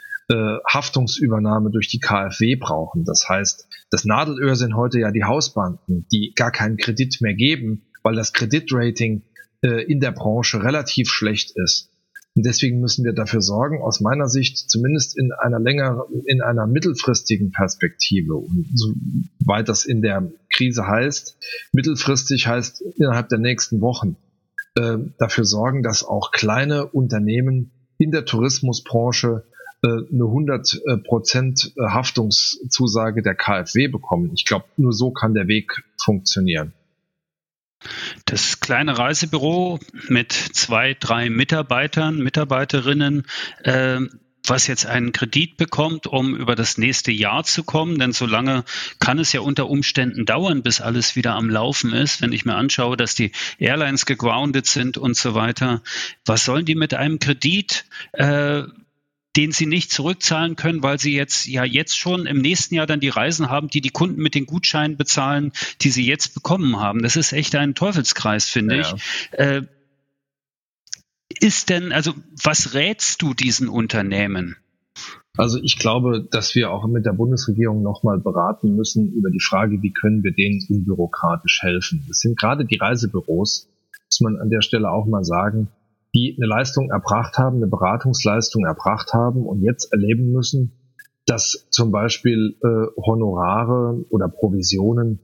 Haftungsübernahme 0.66 1.70
durch 1.70 1.88
die 1.88 2.00
KfW 2.00 2.56
brauchen. 2.56 3.04
Das 3.04 3.28
heißt, 3.28 3.68
das 3.90 4.06
Nadelöhr 4.06 4.56
sind 4.56 4.74
heute 4.74 4.98
ja 4.98 5.10
die 5.10 5.24
Hausbanken, 5.24 6.06
die 6.10 6.32
gar 6.34 6.50
keinen 6.50 6.78
Kredit 6.78 7.18
mehr 7.20 7.34
geben, 7.34 7.82
weil 8.02 8.14
das 8.14 8.32
Kreditrating 8.32 9.24
in 9.60 10.00
der 10.00 10.12
Branche 10.12 10.62
relativ 10.62 11.10
schlecht 11.10 11.52
ist. 11.56 11.90
Und 12.36 12.44
deswegen 12.44 12.80
müssen 12.80 13.04
wir 13.04 13.12
dafür 13.12 13.40
sorgen, 13.40 13.80
aus 13.80 14.00
meiner 14.00 14.28
Sicht, 14.28 14.58
zumindest 14.68 15.16
in 15.16 15.30
einer 15.32 15.60
länger, 15.60 16.04
in 16.26 16.42
einer 16.42 16.66
mittelfristigen 16.66 17.52
Perspektive, 17.52 18.34
und 18.34 18.66
soweit 18.74 19.68
das 19.68 19.84
in 19.84 20.02
der 20.02 20.32
Krise 20.52 20.86
heißt, 20.86 21.36
mittelfristig 21.72 22.48
heißt 22.48 22.82
innerhalb 22.96 23.28
der 23.28 23.38
nächsten 23.38 23.80
Wochen, 23.80 24.16
äh, 24.74 24.98
dafür 25.18 25.44
sorgen, 25.44 25.84
dass 25.84 26.02
auch 26.02 26.32
kleine 26.32 26.86
Unternehmen 26.86 27.70
in 27.98 28.10
der 28.10 28.24
Tourismusbranche 28.24 29.44
äh, 29.82 29.86
eine 29.86 30.24
100 30.24 30.82
Prozent 31.04 31.72
Haftungszusage 31.78 33.22
der 33.22 33.36
KfW 33.36 33.86
bekommen. 33.86 34.32
Ich 34.34 34.44
glaube, 34.44 34.64
nur 34.76 34.92
so 34.92 35.12
kann 35.12 35.34
der 35.34 35.46
Weg 35.46 35.84
funktionieren. 36.02 36.72
Das 38.24 38.60
kleine 38.60 38.98
Reisebüro 38.98 39.80
mit 40.08 40.32
zwei, 40.32 40.94
drei 40.98 41.30
Mitarbeitern, 41.30 42.18
Mitarbeiterinnen, 42.18 43.24
äh, 43.62 44.00
was 44.46 44.66
jetzt 44.66 44.86
einen 44.86 45.12
Kredit 45.12 45.56
bekommt, 45.56 46.06
um 46.06 46.36
über 46.36 46.54
das 46.54 46.76
nächste 46.76 47.12
Jahr 47.12 47.44
zu 47.44 47.64
kommen, 47.64 47.98
denn 47.98 48.12
so 48.12 48.26
lange 48.26 48.64
kann 48.98 49.18
es 49.18 49.32
ja 49.32 49.40
unter 49.40 49.68
Umständen 49.68 50.26
dauern, 50.26 50.62
bis 50.62 50.80
alles 50.80 51.16
wieder 51.16 51.34
am 51.34 51.48
Laufen 51.48 51.92
ist. 51.92 52.20
Wenn 52.20 52.32
ich 52.32 52.44
mir 52.44 52.54
anschaue, 52.54 52.96
dass 52.96 53.14
die 53.14 53.32
Airlines 53.58 54.04
gegroundet 54.04 54.66
sind 54.66 54.98
und 54.98 55.16
so 55.16 55.34
weiter, 55.34 55.82
was 56.26 56.44
sollen 56.44 56.66
die 56.66 56.74
mit 56.74 56.92
einem 56.94 57.18
Kredit? 57.18 57.86
Äh, 58.12 58.64
den 59.36 59.52
sie 59.52 59.66
nicht 59.66 59.90
zurückzahlen 59.90 60.56
können, 60.56 60.82
weil 60.82 60.98
sie 60.98 61.14
jetzt 61.14 61.46
ja 61.46 61.64
jetzt 61.64 61.98
schon 61.98 62.26
im 62.26 62.40
nächsten 62.40 62.74
Jahr 62.74 62.86
dann 62.86 63.00
die 63.00 63.08
Reisen 63.08 63.50
haben, 63.50 63.68
die 63.68 63.80
die 63.80 63.90
Kunden 63.90 64.22
mit 64.22 64.34
den 64.34 64.46
Gutscheinen 64.46 64.96
bezahlen, 64.96 65.52
die 65.80 65.90
sie 65.90 66.06
jetzt 66.06 66.34
bekommen 66.34 66.78
haben. 66.78 67.02
Das 67.02 67.16
ist 67.16 67.32
echt 67.32 67.54
ein 67.54 67.74
Teufelskreis, 67.74 68.48
finde 68.48 68.76
ja. 68.76 68.94
ich. 68.94 69.38
Äh, 69.38 69.62
ist 71.40 71.68
denn, 71.70 71.92
also 71.92 72.14
was 72.42 72.74
rätst 72.74 73.22
du 73.22 73.34
diesen 73.34 73.68
Unternehmen? 73.68 74.56
Also 75.36 75.58
ich 75.60 75.78
glaube, 75.78 76.26
dass 76.30 76.54
wir 76.54 76.70
auch 76.70 76.86
mit 76.86 77.04
der 77.04 77.12
Bundesregierung 77.12 77.82
nochmal 77.82 78.20
beraten 78.20 78.76
müssen 78.76 79.12
über 79.12 79.30
die 79.30 79.40
Frage, 79.40 79.82
wie 79.82 79.92
können 79.92 80.22
wir 80.22 80.32
denen 80.32 80.64
unbürokratisch 80.68 81.60
helfen. 81.62 82.06
Es 82.08 82.20
sind 82.20 82.38
gerade 82.38 82.64
die 82.64 82.76
Reisebüros, 82.76 83.68
muss 84.06 84.20
man 84.20 84.36
an 84.36 84.50
der 84.50 84.62
Stelle 84.62 84.90
auch 84.90 85.06
mal 85.06 85.24
sagen, 85.24 85.68
die 86.14 86.36
eine 86.38 86.46
Leistung 86.46 86.90
erbracht 86.90 87.38
haben, 87.38 87.56
eine 87.56 87.66
Beratungsleistung 87.66 88.64
erbracht 88.64 89.12
haben 89.12 89.46
und 89.46 89.62
jetzt 89.62 89.92
erleben 89.92 90.30
müssen, 90.32 90.72
dass 91.26 91.66
zum 91.70 91.90
Beispiel 91.90 92.56
äh, 92.62 93.00
Honorare 93.00 94.04
oder 94.10 94.28
Provisionen 94.28 95.20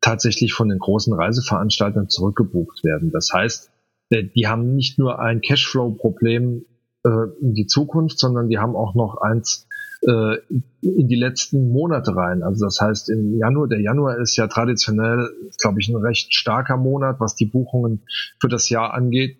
tatsächlich 0.00 0.52
von 0.52 0.68
den 0.68 0.78
großen 0.78 1.14
Reiseveranstaltern 1.14 2.08
zurückgebucht 2.08 2.84
werden. 2.84 3.10
Das 3.10 3.30
heißt, 3.32 3.70
äh, 4.10 4.24
die 4.24 4.46
haben 4.46 4.74
nicht 4.74 4.98
nur 4.98 5.18
ein 5.18 5.40
Cashflow-Problem 5.40 6.64
äh, 7.04 7.08
in 7.40 7.54
die 7.54 7.66
Zukunft, 7.66 8.18
sondern 8.18 8.48
die 8.48 8.58
haben 8.58 8.76
auch 8.76 8.94
noch 8.94 9.16
eins 9.16 9.66
äh, 10.06 10.36
in 10.82 11.08
die 11.08 11.16
letzten 11.16 11.68
Monate 11.70 12.14
rein. 12.14 12.42
Also 12.42 12.66
das 12.66 12.80
heißt, 12.80 13.08
im 13.08 13.38
Januar, 13.38 13.68
der 13.68 13.80
Januar 13.80 14.18
ist 14.18 14.36
ja 14.36 14.46
traditionell, 14.46 15.30
glaube 15.58 15.80
ich, 15.80 15.88
ein 15.88 15.96
recht 15.96 16.34
starker 16.34 16.76
Monat, 16.76 17.20
was 17.20 17.36
die 17.36 17.46
Buchungen 17.46 18.02
für 18.40 18.48
das 18.48 18.68
Jahr 18.68 18.92
angeht. 18.92 19.38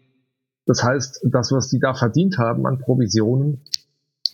Das 0.66 0.82
heißt, 0.82 1.26
das, 1.30 1.52
was 1.52 1.68
die 1.68 1.78
da 1.78 1.94
verdient 1.94 2.38
haben 2.38 2.66
an 2.66 2.78
Provisionen, 2.78 3.60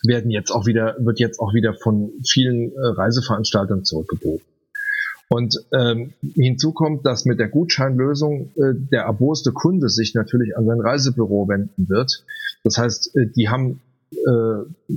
werden 0.02 0.30
jetzt 0.30 0.50
auch 0.50 0.66
wieder, 0.66 0.96
wird 1.00 1.18
jetzt 1.18 1.40
auch 1.40 1.52
wieder 1.52 1.74
von 1.74 2.10
vielen 2.24 2.72
äh, 2.72 2.74
Reiseveranstaltern 2.78 3.84
zurückgeboten. 3.84 4.46
Und 5.28 5.64
ähm, 5.72 6.12
hinzu 6.22 6.72
kommt, 6.72 7.06
dass 7.06 7.24
mit 7.24 7.38
der 7.38 7.48
Gutscheinlösung 7.48 8.50
äh, 8.56 8.74
der 8.74 9.02
erboste 9.02 9.52
Kunde 9.52 9.88
sich 9.88 10.14
natürlich 10.14 10.56
an 10.56 10.66
sein 10.66 10.80
Reisebüro 10.80 11.46
wenden 11.48 11.88
wird. 11.88 12.24
Das 12.64 12.78
heißt, 12.78 13.16
äh, 13.16 13.26
die 13.26 13.48
haben 13.48 13.80
äh, 14.12 14.94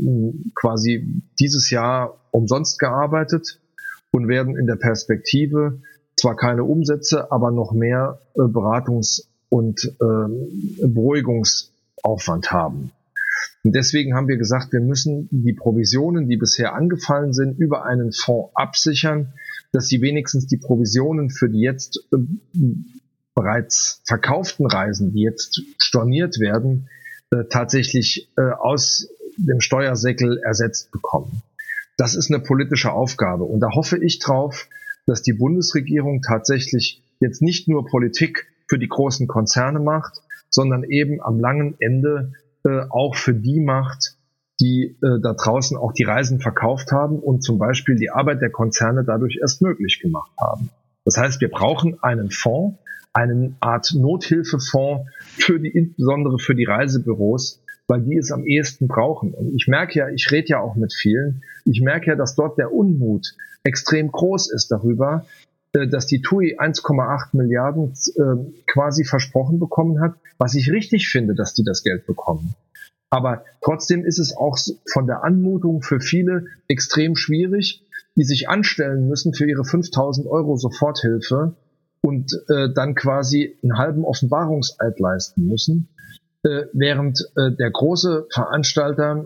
quasi 0.56 1.22
dieses 1.40 1.70
Jahr 1.70 2.18
umsonst 2.32 2.80
gearbeitet 2.80 3.60
und 4.12 4.28
werden 4.28 4.58
in 4.58 4.66
der 4.66 4.76
Perspektive 4.76 5.82
zwar 6.20 6.36
keine 6.36 6.64
Umsätze, 6.64 7.32
aber 7.32 7.52
noch 7.52 7.74
mehr 7.74 8.20
äh, 8.36 8.40
Beratungs- 8.40 9.28
und 9.54 9.86
äh, 10.02 10.88
Beruhigungsaufwand 10.88 12.52
haben. 12.52 12.92
Und 13.64 13.76
deswegen 13.76 14.16
haben 14.16 14.28
wir 14.28 14.38
gesagt, 14.38 14.74
wir 14.74 14.82
müssen 14.82 15.30
die 15.30 15.54
Provisionen, 15.54 16.28
die 16.28 16.38
bisher 16.38 16.74
angefallen 16.74 17.34
sind, 17.34 17.60
über 17.60 17.86
einen 17.86 18.12
Fonds 18.14 18.50
absichern, 18.56 19.34
dass 19.72 19.88
sie 19.88 20.02
wenigstens 20.02 20.48
die 20.48 20.58
Provisionen 20.58 21.30
für 21.30 21.50
die 21.50 21.60
jetzt 21.60 22.04
äh, 22.12 22.18
bereits 23.36 24.02
verkauften 24.06 24.66
Reisen, 24.66 25.14
die 25.14 25.22
jetzt 25.22 25.62
storniert 25.78 26.40
werden, 26.40 26.90
äh, 27.30 27.44
tatsächlich 27.48 28.30
äh, 28.38 28.42
aus 28.42 29.08
dem 29.38 29.62
Steuersäckel 29.62 30.40
ersetzt 30.44 30.92
bekommen. 30.92 31.44
Das 31.96 32.16
ist 32.16 32.32
eine 32.32 32.40
politische 32.40 32.92
Aufgabe 32.92 33.44
und 33.44 33.60
da 33.60 33.70
hoffe 33.76 34.04
ich 34.04 34.18
drauf, 34.18 34.68
dass 35.06 35.22
die 35.22 35.34
Bundesregierung 35.34 36.24
tatsächlich 36.24 37.04
jetzt 37.20 37.44
nicht 37.44 37.68
nur 37.68 37.86
Politik 37.86 38.48
für 38.74 38.80
die 38.80 38.90
großen 38.90 39.28
Konzerne 39.28 39.80
macht, 39.80 40.24
sondern 40.50 40.84
eben 40.84 41.22
am 41.22 41.40
langen 41.40 41.76
Ende 41.78 42.32
äh, 42.66 42.82
auch 42.90 43.16
für 43.16 43.36
die 43.36 43.60
macht, 43.60 44.18
die 44.60 44.98
äh, 45.04 45.22
da 45.22 45.34
draußen 45.34 45.78
auch 45.78 45.94
die 45.94 46.06
Reisen 46.06 46.40
verkauft 46.40 46.92
haben 46.92 47.20
und 47.20 47.44
zum 47.44 47.60
Beispiel 47.60 47.98
die 47.98 48.10
Arbeit 48.10 48.42
der 48.42 48.50
Konzerne 48.50 49.04
dadurch 49.06 49.38
erst 49.40 49.62
möglich 49.62 50.00
gemacht 50.02 50.32
haben. 50.42 50.72
Das 51.06 51.18
heißt, 51.18 51.40
wir 51.40 51.52
brauchen 51.52 52.02
einen 52.02 52.32
Fonds, 52.32 52.80
eine 53.14 53.54
Art 53.60 53.94
Nothilfefonds 53.94 55.08
für 55.22 55.60
die, 55.60 55.70
insbesondere 55.70 56.40
für 56.40 56.56
die 56.56 56.66
Reisebüros, 56.66 57.62
weil 57.86 58.02
die 58.02 58.18
es 58.18 58.32
am 58.32 58.44
ehesten 58.44 58.88
brauchen. 58.88 59.36
Und 59.36 59.54
ich 59.54 59.68
merke 59.68 60.00
ja, 60.00 60.10
ich 60.10 60.32
rede 60.32 60.48
ja 60.48 60.62
auch 60.62 60.76
mit 60.76 60.96
vielen, 60.96 61.44
ich 61.66 61.82
merke 61.82 62.08
ja, 62.08 62.16
dass 62.16 62.34
dort 62.34 62.58
der 62.58 62.74
Unmut 62.74 63.36
extrem 63.64 64.12
groß 64.12 64.52
ist 64.52 64.72
darüber, 64.72 65.28
dass 65.74 66.06
die 66.06 66.22
TUI 66.22 66.60
1,8 66.60 67.30
Milliarden 67.34 67.94
äh, 68.16 68.64
quasi 68.72 69.04
versprochen 69.04 69.60
bekommen 69.60 70.00
hat, 70.02 70.14
was 70.38 70.54
ich 70.54 70.72
richtig 70.72 71.10
finde, 71.10 71.34
dass 71.34 71.54
die 71.54 71.64
das 71.64 71.84
Geld 71.84 72.06
bekommen. 72.06 72.56
Aber 73.10 73.44
trotzdem 73.62 74.06
ist 74.06 74.20
es 74.20 74.36
auch 74.36 74.58
von 74.92 75.08
der 75.08 75.24
Anmutung 75.24 75.82
für 75.82 76.00
viele 76.00 76.46
extrem 76.68 77.16
schwierig, 77.16 77.84
die 78.16 78.24
sich 78.24 78.50
anstellen 78.50 79.08
müssen 79.08 79.34
für 79.34 79.50
ihre 79.50 79.66
5000 79.66 80.28
Euro 80.28 80.58
Soforthilfe 80.58 81.56
und 82.02 82.34
äh, 82.50 82.70
dann 82.74 82.96
quasi 82.96 83.58
einen 83.64 83.78
halben 83.78 84.04
Offenbarungseid 84.04 85.00
leisten 85.00 85.48
müssen, 85.48 85.90
äh, 86.44 86.66
während 86.74 87.20
äh, 87.36 87.52
der 87.52 87.72
große 87.72 88.28
Veranstalter 88.32 89.26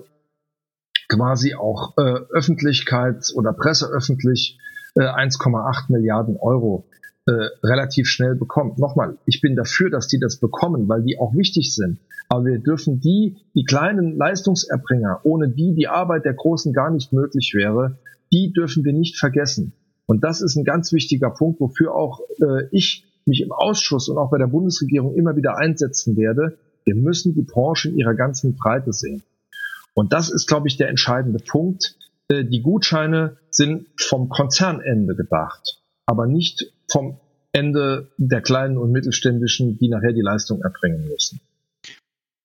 quasi 1.09 1.55
auch 1.55 1.97
äh, 1.97 2.01
Öffentlichkeits- 2.01 3.33
oder 3.33 3.53
presseöffentlich 3.53 4.59
äh, 4.97 5.03
1,8 5.03 5.91
Milliarden 5.91 6.37
Euro 6.37 6.85
äh, 7.27 7.31
relativ 7.63 8.07
schnell 8.07 8.35
bekommt. 8.35 8.79
Nochmal, 8.79 9.17
ich 9.25 9.41
bin 9.41 9.55
dafür, 9.55 9.89
dass 9.89 10.07
die 10.07 10.19
das 10.19 10.37
bekommen, 10.37 10.87
weil 10.87 11.03
die 11.03 11.19
auch 11.19 11.35
wichtig 11.35 11.73
sind. 11.73 11.99
Aber 12.29 12.45
wir 12.45 12.59
dürfen 12.59 12.99
die, 12.99 13.37
die 13.55 13.63
kleinen 13.63 14.17
Leistungserbringer, 14.17 15.21
ohne 15.23 15.49
die 15.49 15.73
die 15.75 15.87
Arbeit 15.87 16.25
der 16.25 16.33
Großen 16.33 16.73
gar 16.73 16.91
nicht 16.91 17.13
möglich 17.13 17.53
wäre, 17.55 17.97
die 18.31 18.51
dürfen 18.51 18.83
wir 18.83 18.93
nicht 18.93 19.17
vergessen. 19.17 19.73
Und 20.05 20.23
das 20.23 20.41
ist 20.41 20.55
ein 20.55 20.63
ganz 20.63 20.91
wichtiger 20.93 21.29
Punkt, 21.29 21.59
wofür 21.59 21.93
auch 21.93 22.21
äh, 22.41 22.67
ich 22.71 23.05
mich 23.25 23.41
im 23.41 23.51
Ausschuss 23.51 24.09
und 24.09 24.17
auch 24.17 24.31
bei 24.31 24.37
der 24.37 24.47
Bundesregierung 24.47 25.15
immer 25.15 25.35
wieder 25.35 25.57
einsetzen 25.57 26.15
werde. 26.15 26.57
Wir 26.85 26.95
müssen 26.95 27.35
die 27.35 27.41
Branche 27.41 27.89
in 27.89 27.97
ihrer 27.97 28.15
ganzen 28.15 28.55
Breite 28.55 28.93
sehen. 28.93 29.23
Und 29.93 30.13
das 30.13 30.29
ist, 30.29 30.47
glaube 30.47 30.67
ich, 30.67 30.77
der 30.77 30.89
entscheidende 30.89 31.39
Punkt. 31.39 31.97
Äh, 32.29 32.45
die 32.45 32.61
Gutscheine 32.61 33.37
sind 33.57 33.87
vom 33.97 34.29
Konzernende 34.29 35.15
gedacht 35.15 35.77
aber 36.07 36.25
nicht 36.25 36.71
vom 36.89 37.19
Ende 37.51 38.11
der 38.17 38.41
kleinen 38.41 38.77
und 38.77 38.91
mittelständischen, 38.91 39.77
die 39.77 39.89
nachher 39.89 40.13
die 40.13 40.21
Leistung 40.21 40.61
erbringen 40.61 41.07
müssen 41.07 41.39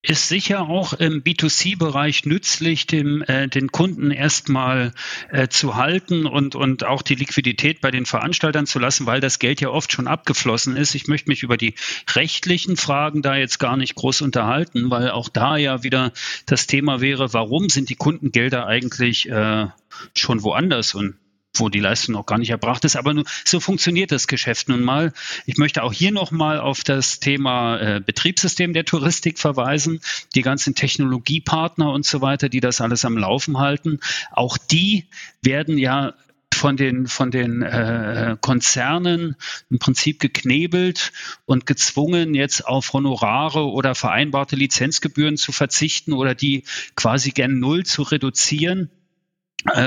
ist 0.05 0.29
sicher 0.29 0.69
auch 0.69 0.95
im 0.95 1.23
B2C-Bereich 1.23 2.27
nützlich, 2.27 2.89
dem, 2.89 3.23
äh, 3.23 3.47
den 3.47 3.71
Kunden 3.71 4.11
erstmal 4.11 4.93
äh, 5.31 5.47
zu 5.47 5.77
halten 5.77 6.27
und, 6.27 6.57
und 6.57 6.85
auch 6.85 7.03
die 7.03 7.15
Liquidität 7.15 7.81
bei 7.81 7.93
den 7.93 8.05
Veranstaltern 8.05 8.67
zu 8.67 8.81
lassen, 8.81 9.07
weil 9.07 9.21
das 9.21 9.39
Geld 9.39 9.61
ja 9.61 9.69
oft 9.69 9.93
schon 9.93 10.09
abgeflossen 10.09 10.77
ist. 10.77 10.97
Ich 10.97 11.07
möchte 11.07 11.31
mich 11.31 11.45
über 11.45 11.57
die 11.57 11.77
rechtlichen 12.15 12.77
Fragen 12.77 13.23
da 13.23 13.37
jetzt 13.37 13.61
gar 13.61 13.77
nicht 13.77 13.95
groß 13.95 14.23
unterhalten, 14.23 14.91
weil 14.91 15.09
auch 15.11 15.29
da 15.29 15.57
ja 15.57 15.85
wieder 15.85 16.13
das 16.47 16.67
Thema 16.67 17.01
wäre, 17.01 17.33
warum 17.33 17.69
sind 17.69 17.89
die 17.89 17.95
Kundengelder 17.95 18.67
eigentlich 18.67 19.29
äh, 19.29 19.69
schon 20.15 20.43
woanders 20.43 20.95
und 20.95 21.17
wo 21.55 21.69
die 21.69 21.81
Leistung 21.81 22.15
noch 22.15 22.27
gar 22.27 22.39
nicht 22.39 22.51
erbracht 22.51 22.85
ist. 22.85 22.97
Aber 22.97 23.23
so 23.45 23.61
funktioniert 23.61 24.13
das 24.13 24.27
Geschäft 24.27 24.69
nun 24.69 24.83
mal. 24.83 25.13
Ich 25.47 25.57
möchte 25.57 25.83
auch 25.83 25.93
hier 25.93 26.13
nochmal 26.13 26.59
auf 26.59 26.83
das 26.83 27.21
Thema 27.21 27.79
äh, 27.79 28.01
Betriebssystem 28.01 28.73
der 28.73 28.85
Touristik 28.85 29.39
verweisen. 29.39 30.01
Die 30.35 30.43
ganzen 30.43 30.75
Technologiepartner 30.75 31.93
und 31.93 32.07
so 32.07 32.21
weiter, 32.21 32.49
die 32.49 32.61
das 32.61 32.81
alles 32.81 33.05
am 33.05 33.19
Laufen 33.19 33.59
halten. 33.59 34.01
Auch 34.31 34.57
die 34.57 35.07
werden 35.43 35.79
ja 35.79 36.15
von 36.55 36.77
den, 36.77 37.07
von 37.07 37.31
den 37.31 37.63
äh, 37.63 38.37
Konzernen 38.41 39.37
im 39.69 39.79
Prinzip 39.79 40.21
geknebelt 40.21 41.13
und 41.45 41.67
gezwungen, 41.67 42.35
jetzt 42.35 42.67
auf 42.67 42.93
Honorare 42.93 43.69
oder 43.71 43.95
vereinbarte 43.95 44.55
Lizenzgebühren 44.55 45.37
zu 45.37 45.51
verzichten 45.51 46.13
oder 46.13 46.35
die 46.35 46.65
quasi 46.95 47.31
gern 47.31 47.59
null 47.59 47.85
zu 47.85 48.03
reduzieren 48.03 48.91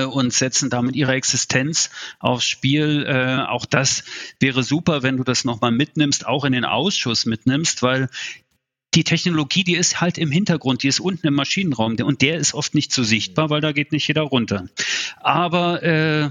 und 0.06 0.34
setzen 0.34 0.70
damit 0.70 0.96
ihre 0.96 1.14
Existenz 1.14 1.90
aufs 2.20 2.46
Spiel. 2.46 3.06
Äh, 3.08 3.46
auch 3.48 3.66
das 3.66 4.04
wäre 4.40 4.64
super, 4.64 5.04
wenn 5.04 5.18
du 5.18 5.24
das 5.24 5.46
nochmal 5.46 5.72
mitnimmst, 5.72 6.26
auch 6.26 6.46
in 6.46 6.54
den 6.54 6.66
Ausschuss 6.66 7.26
mitnimmst, 7.26 7.84
weil 7.84 8.10
die 8.94 9.04
Technologie, 9.04 9.64
die 9.64 9.76
ist 9.76 10.00
halt 10.00 10.18
im 10.18 10.32
Hintergrund, 10.32 10.84
die 10.84 10.88
ist 10.88 11.02
unten 11.02 11.28
im 11.28 11.34
Maschinenraum 11.34 11.98
und 11.98 12.22
der 12.22 12.38
ist 12.38 12.54
oft 12.54 12.74
nicht 12.74 12.94
so 12.94 13.04
sichtbar, 13.04 13.50
weil 13.50 13.62
da 13.62 13.74
geht 13.74 13.92
nicht 13.92 14.08
jeder 14.08 14.22
runter. 14.22 14.68
Aber 15.20 15.84
äh, 15.84 16.30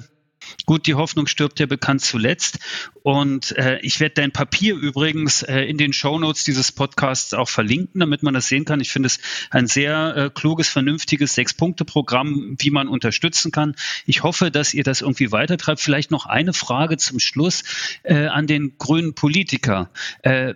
Gut, 0.66 0.86
die 0.86 0.94
Hoffnung 0.94 1.26
stirbt 1.26 1.60
ja 1.60 1.66
bekannt 1.66 2.00
zuletzt. 2.00 2.58
Und 3.02 3.56
äh, 3.58 3.78
ich 3.80 4.00
werde 4.00 4.14
dein 4.16 4.32
Papier 4.32 4.74
übrigens 4.74 5.42
äh, 5.42 5.62
in 5.62 5.76
den 5.76 5.92
Shownotes 5.92 6.44
dieses 6.44 6.72
Podcasts 6.72 7.34
auch 7.34 7.48
verlinken, 7.48 8.00
damit 8.00 8.22
man 8.22 8.34
das 8.34 8.48
sehen 8.48 8.64
kann. 8.64 8.80
Ich 8.80 8.90
finde 8.90 9.08
es 9.08 9.20
ein 9.50 9.66
sehr 9.66 10.16
äh, 10.16 10.30
kluges, 10.30 10.68
vernünftiges 10.68 11.34
Sechs-Punkte-Programm, 11.34 12.56
wie 12.58 12.70
man 12.70 12.88
unterstützen 12.88 13.52
kann. 13.52 13.74
Ich 14.06 14.22
hoffe, 14.22 14.50
dass 14.50 14.74
ihr 14.74 14.84
das 14.84 15.02
irgendwie 15.02 15.32
weitertreibt. 15.32 15.80
Vielleicht 15.80 16.10
noch 16.10 16.26
eine 16.26 16.52
Frage 16.52 16.96
zum 16.96 17.20
Schluss 17.20 17.64
äh, 18.02 18.26
an 18.26 18.46
den 18.46 18.78
grünen 18.78 19.14
Politiker. 19.14 19.90
Äh, 20.22 20.54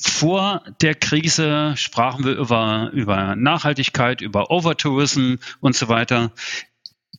vor 0.00 0.62
der 0.80 0.94
Krise 0.94 1.74
sprachen 1.76 2.24
wir 2.24 2.36
über, 2.36 2.90
über 2.94 3.36
Nachhaltigkeit, 3.36 4.20
über 4.22 4.50
Overtourism 4.50 5.34
und 5.60 5.76
so 5.76 5.88
weiter. 5.88 6.32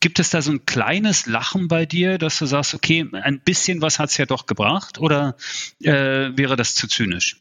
Gibt 0.00 0.18
es 0.18 0.30
da 0.30 0.42
so 0.42 0.52
ein 0.52 0.66
kleines 0.66 1.26
Lachen 1.26 1.68
bei 1.68 1.86
dir, 1.86 2.18
dass 2.18 2.38
du 2.38 2.46
sagst, 2.46 2.74
okay, 2.74 3.06
ein 3.12 3.40
bisschen 3.40 3.80
was 3.80 3.98
hat 3.98 4.10
es 4.10 4.16
ja 4.16 4.26
doch 4.26 4.46
gebracht 4.46 4.98
oder 4.98 5.36
äh, 5.82 5.92
wäre 6.36 6.56
das 6.56 6.74
zu 6.74 6.88
zynisch? 6.88 7.40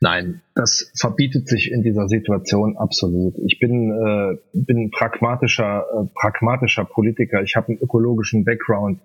Nein, 0.00 0.42
das 0.54 0.90
verbietet 0.98 1.48
sich 1.48 1.70
in 1.70 1.82
dieser 1.82 2.08
Situation 2.08 2.76
absolut. 2.76 3.34
Ich 3.46 3.58
bin, 3.60 3.90
äh, 3.92 4.36
bin 4.52 4.90
pragmatischer, 4.90 5.84
äh, 5.84 6.06
pragmatischer 6.14 6.84
Politiker. 6.84 7.42
Ich 7.42 7.54
habe 7.56 7.68
einen 7.68 7.78
ökologischen 7.78 8.44
Background. 8.44 9.00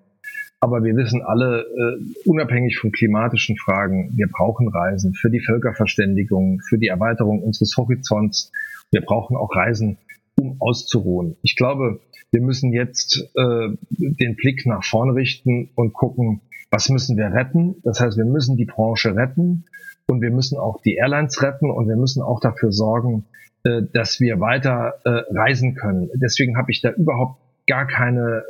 Aber 0.59 0.83
wir 0.83 0.95
wissen 0.95 1.21
alle, 1.21 1.61
äh, 1.61 2.27
unabhängig 2.27 2.79
von 2.79 2.91
klimatischen 2.91 3.57
Fragen, 3.57 4.11
wir 4.15 4.27
brauchen 4.27 4.69
Reisen 4.69 5.13
für 5.13 5.29
die 5.29 5.39
Völkerverständigung, 5.39 6.61
für 6.67 6.79
die 6.79 6.87
Erweiterung 6.87 7.43
unseres 7.43 7.77
Horizonts. 7.77 8.51
Wir 8.89 9.01
brauchen 9.01 9.37
auch 9.37 9.55
Reisen, 9.55 9.99
um 10.39 10.57
auszuruhen. 10.59 11.37
Ich 11.41 11.55
glaube, 11.55 11.99
wir 12.31 12.41
müssen 12.41 12.73
jetzt 12.73 13.29
äh, 13.35 13.69
den 13.89 14.35
Blick 14.35 14.65
nach 14.65 14.83
vorn 14.83 15.11
richten 15.11 15.69
und 15.75 15.93
gucken, 15.93 16.41
was 16.69 16.89
müssen 16.89 17.17
wir 17.17 17.31
retten. 17.31 17.75
Das 17.83 17.99
heißt, 17.99 18.17
wir 18.17 18.25
müssen 18.25 18.57
die 18.57 18.65
Branche 18.65 19.15
retten 19.15 19.65
und 20.07 20.21
wir 20.21 20.31
müssen 20.31 20.57
auch 20.57 20.81
die 20.81 20.95
Airlines 20.95 21.41
retten 21.41 21.71
und 21.71 21.87
wir 21.87 21.95
müssen 21.95 22.21
auch 22.21 22.39
dafür 22.39 22.71
sorgen, 22.71 23.25
äh, 23.63 23.81
dass 23.93 24.19
wir 24.19 24.39
weiter 24.39 24.95
äh, 25.05 25.09
reisen 25.33 25.75
können. 25.75 26.09
Deswegen 26.15 26.57
habe 26.57 26.71
ich 26.71 26.81
da 26.81 26.91
überhaupt 26.91 27.39
gar 27.65 27.87
keine, 27.87 28.43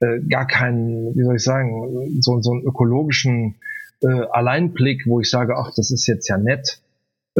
äh, 0.00 0.06
äh, 0.06 0.20
gar 0.28 0.46
keinen, 0.46 1.14
wie 1.14 1.22
soll 1.22 1.36
ich 1.36 1.44
sagen, 1.44 2.20
so, 2.20 2.40
so 2.40 2.52
einen 2.52 2.62
ökologischen 2.62 3.56
äh, 4.02 4.06
Alleinblick, 4.06 5.06
wo 5.06 5.20
ich 5.20 5.30
sage, 5.30 5.56
ach, 5.56 5.72
das 5.76 5.90
ist 5.90 6.06
jetzt 6.06 6.28
ja 6.28 6.38
nett 6.38 6.80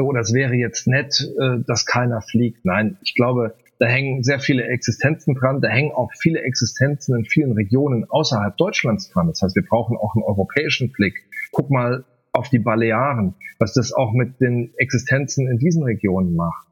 oder 0.03 0.21
es 0.21 0.33
wäre 0.33 0.55
jetzt 0.55 0.87
nett, 0.87 1.29
äh, 1.41 1.59
dass 1.67 1.87
keiner 1.87 2.23
fliegt. 2.23 2.65
Nein, 2.65 2.99
ich 3.03 3.15
glaube, 3.15 3.55
da 3.79 3.87
hängen 3.87 4.23
sehr 4.23 4.41
viele 4.41 4.65
Existenzen 4.65 5.35
dran. 5.35 5.61
Da 5.61 5.69
hängen 5.69 5.93
auch 5.93 6.11
viele 6.19 6.41
Existenzen 6.41 7.17
in 7.17 7.25
vielen 7.25 7.53
Regionen 7.53 8.05
außerhalb 8.09 8.57
Deutschlands 8.57 9.11
dran. 9.11 9.29
Das 9.29 9.43
heißt, 9.43 9.55
wir 9.55 9.65
brauchen 9.65 9.97
auch 9.97 10.15
einen 10.15 10.25
europäischen 10.25 10.93
Blick. 10.93 11.15
Guck 11.53 11.71
mal 11.71 12.05
auf 12.33 12.49
die 12.49 12.59
Balearen, 12.59 13.35
was 13.59 13.75
das 13.75 13.93
auch 13.93 14.13
mit 14.13 14.41
den 14.41 14.73
Existenzen 14.77 15.49
in 15.49 15.59
diesen 15.59 15.83
Regionen 15.83 16.35
macht. 16.35 16.67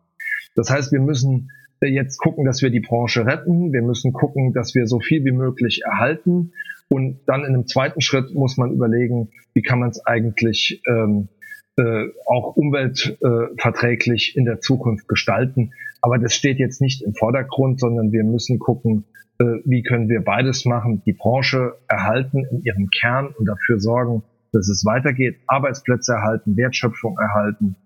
Das 0.54 0.70
heißt, 0.70 0.92
wir 0.92 1.00
müssen 1.00 1.50
jetzt 1.80 2.18
gucken, 2.18 2.44
dass 2.44 2.62
wir 2.62 2.70
die 2.70 2.80
Branche 2.80 3.26
retten. 3.26 3.72
Wir 3.72 3.82
müssen 3.82 4.12
gucken, 4.12 4.52
dass 4.52 4.74
wir 4.74 4.86
so 4.86 5.00
viel 5.00 5.24
wie 5.24 5.32
möglich 5.32 5.82
erhalten. 5.84 6.52
Und 6.88 7.20
dann 7.26 7.40
in 7.40 7.54
einem 7.54 7.66
zweiten 7.66 8.00
Schritt 8.00 8.34
muss 8.34 8.56
man 8.56 8.72
überlegen, 8.72 9.30
wie 9.52 9.62
kann 9.62 9.80
man 9.80 9.90
es 9.90 10.04
eigentlich 10.06 10.82
ähm, 10.88 11.28
äh, 11.76 12.06
auch 12.26 12.56
umweltverträglich 12.56 14.36
in 14.36 14.44
der 14.44 14.60
Zukunft 14.60 15.08
gestalten. 15.08 15.72
Aber 16.00 16.18
das 16.18 16.34
steht 16.34 16.58
jetzt 16.58 16.80
nicht 16.80 17.02
im 17.02 17.14
Vordergrund, 17.14 17.80
sondern 17.80 18.12
wir 18.12 18.24
müssen 18.24 18.58
gucken, 18.58 19.04
äh, 19.38 19.44
wie 19.64 19.82
können 19.82 20.08
wir 20.08 20.22
beides 20.22 20.64
machen, 20.64 21.02
die 21.06 21.12
Branche 21.12 21.74
erhalten 21.88 22.44
in 22.50 22.62
ihrem 22.62 22.90
Kern 22.90 23.34
und 23.36 23.46
dafür 23.46 23.80
sorgen, 23.80 24.22
dass 24.52 24.68
es 24.68 24.84
weitergeht, 24.84 25.38
Arbeitsplätze 25.46 26.12
erhalten, 26.12 26.56
Wertschöpfung 26.56 27.18
erhalten 27.18 27.76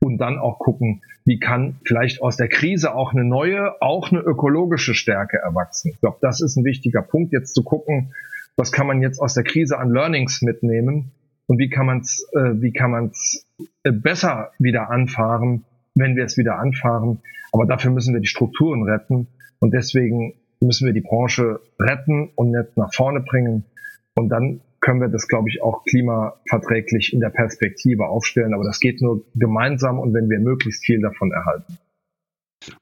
und 0.00 0.18
dann 0.18 0.38
auch 0.38 0.58
gucken, 0.58 1.02
wie 1.26 1.38
kann 1.38 1.76
vielleicht 1.84 2.22
aus 2.22 2.36
der 2.36 2.48
Krise 2.48 2.94
auch 2.94 3.12
eine 3.12 3.24
neue, 3.24 3.82
auch 3.82 4.10
eine 4.10 4.20
ökologische 4.20 4.94
Stärke 4.94 5.38
erwachsen. 5.38 5.90
Ich 5.90 6.00
glaube, 6.00 6.18
das 6.20 6.40
ist 6.40 6.56
ein 6.56 6.64
wichtiger 6.64 7.02
Punkt, 7.02 7.32
jetzt 7.32 7.54
zu 7.54 7.62
gucken, 7.62 8.14
was 8.56 8.72
kann 8.72 8.86
man 8.86 9.02
jetzt 9.02 9.18
aus 9.20 9.34
der 9.34 9.44
Krise 9.44 9.78
an 9.78 9.90
Learnings 9.90 10.42
mitnehmen 10.42 11.12
und 11.46 11.58
wie 11.58 11.68
kann 11.68 11.86
man 11.86 12.00
es 12.00 12.26
äh, 12.32 12.60
wie 12.60 12.72
kann 12.72 12.90
man 12.90 13.06
es 13.06 13.46
äh, 13.82 13.92
besser 13.92 14.52
wieder 14.58 14.90
anfahren, 14.90 15.64
wenn 15.94 16.16
wir 16.16 16.24
es 16.24 16.36
wieder 16.36 16.58
anfahren. 16.58 17.20
Aber 17.52 17.66
dafür 17.66 17.90
müssen 17.90 18.14
wir 18.14 18.20
die 18.20 18.26
Strukturen 18.26 18.82
retten 18.82 19.28
und 19.60 19.72
deswegen 19.72 20.34
müssen 20.60 20.86
wir 20.86 20.92
die 20.92 21.00
Branche 21.00 21.60
retten 21.78 22.30
und 22.34 22.50
nicht 22.50 22.76
nach 22.76 22.92
vorne 22.92 23.20
bringen. 23.20 23.64
Und 24.16 24.28
dann 24.28 24.60
können 24.80 25.00
wir 25.00 25.08
das, 25.08 25.28
glaube 25.28 25.48
ich, 25.48 25.62
auch 25.62 25.84
klimaverträglich 25.84 27.12
in 27.12 27.20
der 27.20 27.30
Perspektive 27.30 28.06
aufstellen. 28.06 28.54
Aber 28.54 28.64
das 28.64 28.80
geht 28.80 29.00
nur 29.00 29.24
gemeinsam 29.34 29.98
und 29.98 30.12
wenn 30.14 30.28
wir 30.28 30.40
möglichst 30.40 30.84
viel 30.84 31.00
davon 31.00 31.32
erhalten. 31.32 31.78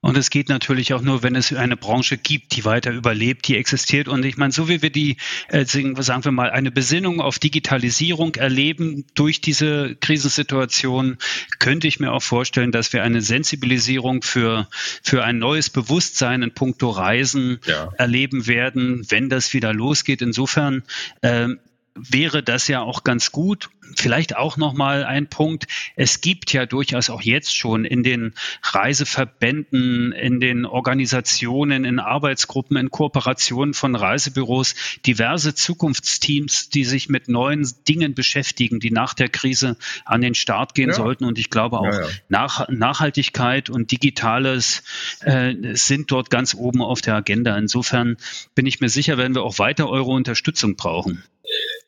Und 0.01 0.17
es 0.17 0.31
geht 0.31 0.49
natürlich 0.49 0.95
auch 0.95 1.03
nur, 1.03 1.23
wenn 1.23 1.37
es 1.37 1.53
eine 1.53 1.77
Branche 1.77 2.17
gibt, 2.17 2.57
die 2.57 2.65
weiter 2.65 2.93
überlebt, 2.93 3.49
die 3.49 3.57
existiert. 3.57 4.09
Und 4.09 4.25
ich 4.25 4.37
meine, 4.37 4.53
so 4.53 4.69
wie 4.69 4.83
wir 4.83 4.91
die, 4.91 5.17
äh, 5.49 5.65
sagen 5.65 6.25
wir 6.25 6.33
mal, 6.33 6.51
eine 6.51 6.71
Besinnung 6.71 7.21
auf 7.21 7.39
Digitalisierung 7.39 8.35
erleben 8.35 9.05
durch 9.15 9.41
diese 9.41 9.97
Krisensituation, 9.97 11.19
könnte 11.59 11.89
ich 11.89 12.01
mir 12.01 12.13
auch 12.13 12.23
vorstellen, 12.23 12.73
dass 12.73 12.93
wir 12.93 13.03
eine 13.03 13.21
Sensibilisierung 13.21 14.23
für, 14.23 14.69
für 15.03 15.25
ein 15.25 15.39
neues 15.39 15.71
Bewusstsein 15.71 16.43
in 16.43 16.53
puncto 16.53 16.91
Reisen 16.91 17.59
ja. 17.67 17.91
erleben 17.97 18.47
werden, 18.47 19.05
wenn 19.09 19.29
das 19.29 19.53
wieder 19.53 19.73
losgeht. 19.73 20.23
Insofern 20.23 20.83
äh, 21.23 21.49
wäre 21.95 22.43
das 22.43 22.69
ja 22.69 22.81
auch 22.81 23.05
ganz 23.05 23.33
gut. 23.33 23.71
Vielleicht 23.97 24.37
auch 24.37 24.57
noch 24.57 24.73
mal 24.73 25.05
ein 25.05 25.29
Punkt. 25.29 25.67
Es 25.97 26.23
gibt 26.23 26.53
ja 26.53 26.65
durchaus 26.65 27.11
auch 27.11 27.21
jetzt 27.21 27.55
schon 27.55 27.85
in 27.85 28.03
den 28.03 28.33
Reiseverbänden, 28.63 30.13
in 30.13 30.41
den 30.41 30.65
Organisationen, 30.65 31.85
in 31.85 31.99
Arbeitsgruppen, 31.99 32.77
in 32.79 32.91
Kooperationen 32.91 33.75
von 33.75 33.95
Reisebüros 33.95 34.75
diverse 35.05 35.55
Zukunftsteams, 35.55 36.71
die 36.71 36.85
sich 36.85 37.11
mit 37.11 37.29
neuen 37.29 37.71
Dingen 37.87 38.15
beschäftigen, 38.15 38.81
die 38.81 38.91
nach 38.91 39.13
der 39.13 39.29
Krise 39.29 39.77
an 40.07 40.23
den 40.23 40.35
Start 40.35 40.75
gehen 40.75 40.91
ja. 40.91 40.95
sollten. 40.95 41.25
Und 41.25 41.39
ich 41.39 41.51
glaube 41.51 41.79
auch 41.79 41.85
ja, 41.85 42.03
ja. 42.03 42.09
Nach, 42.29 42.69
Nachhaltigkeit 42.69 43.69
und 43.69 43.91
Digitales 43.91 44.85
äh, 45.21 45.55
sind 45.75 46.11
dort 46.11 46.31
ganz 46.31 46.55
oben 46.55 46.81
auf 46.81 47.03
der 47.03 47.17
Agenda. 47.17 47.59
Insofern 47.59 48.17
bin 48.55 48.65
ich 48.65 48.81
mir 48.81 48.89
sicher, 48.89 49.19
werden 49.19 49.35
wir 49.35 49.43
auch 49.43 49.59
weiter 49.59 49.91
eure 49.91 50.11
Unterstützung 50.11 50.77
brauchen 50.77 51.23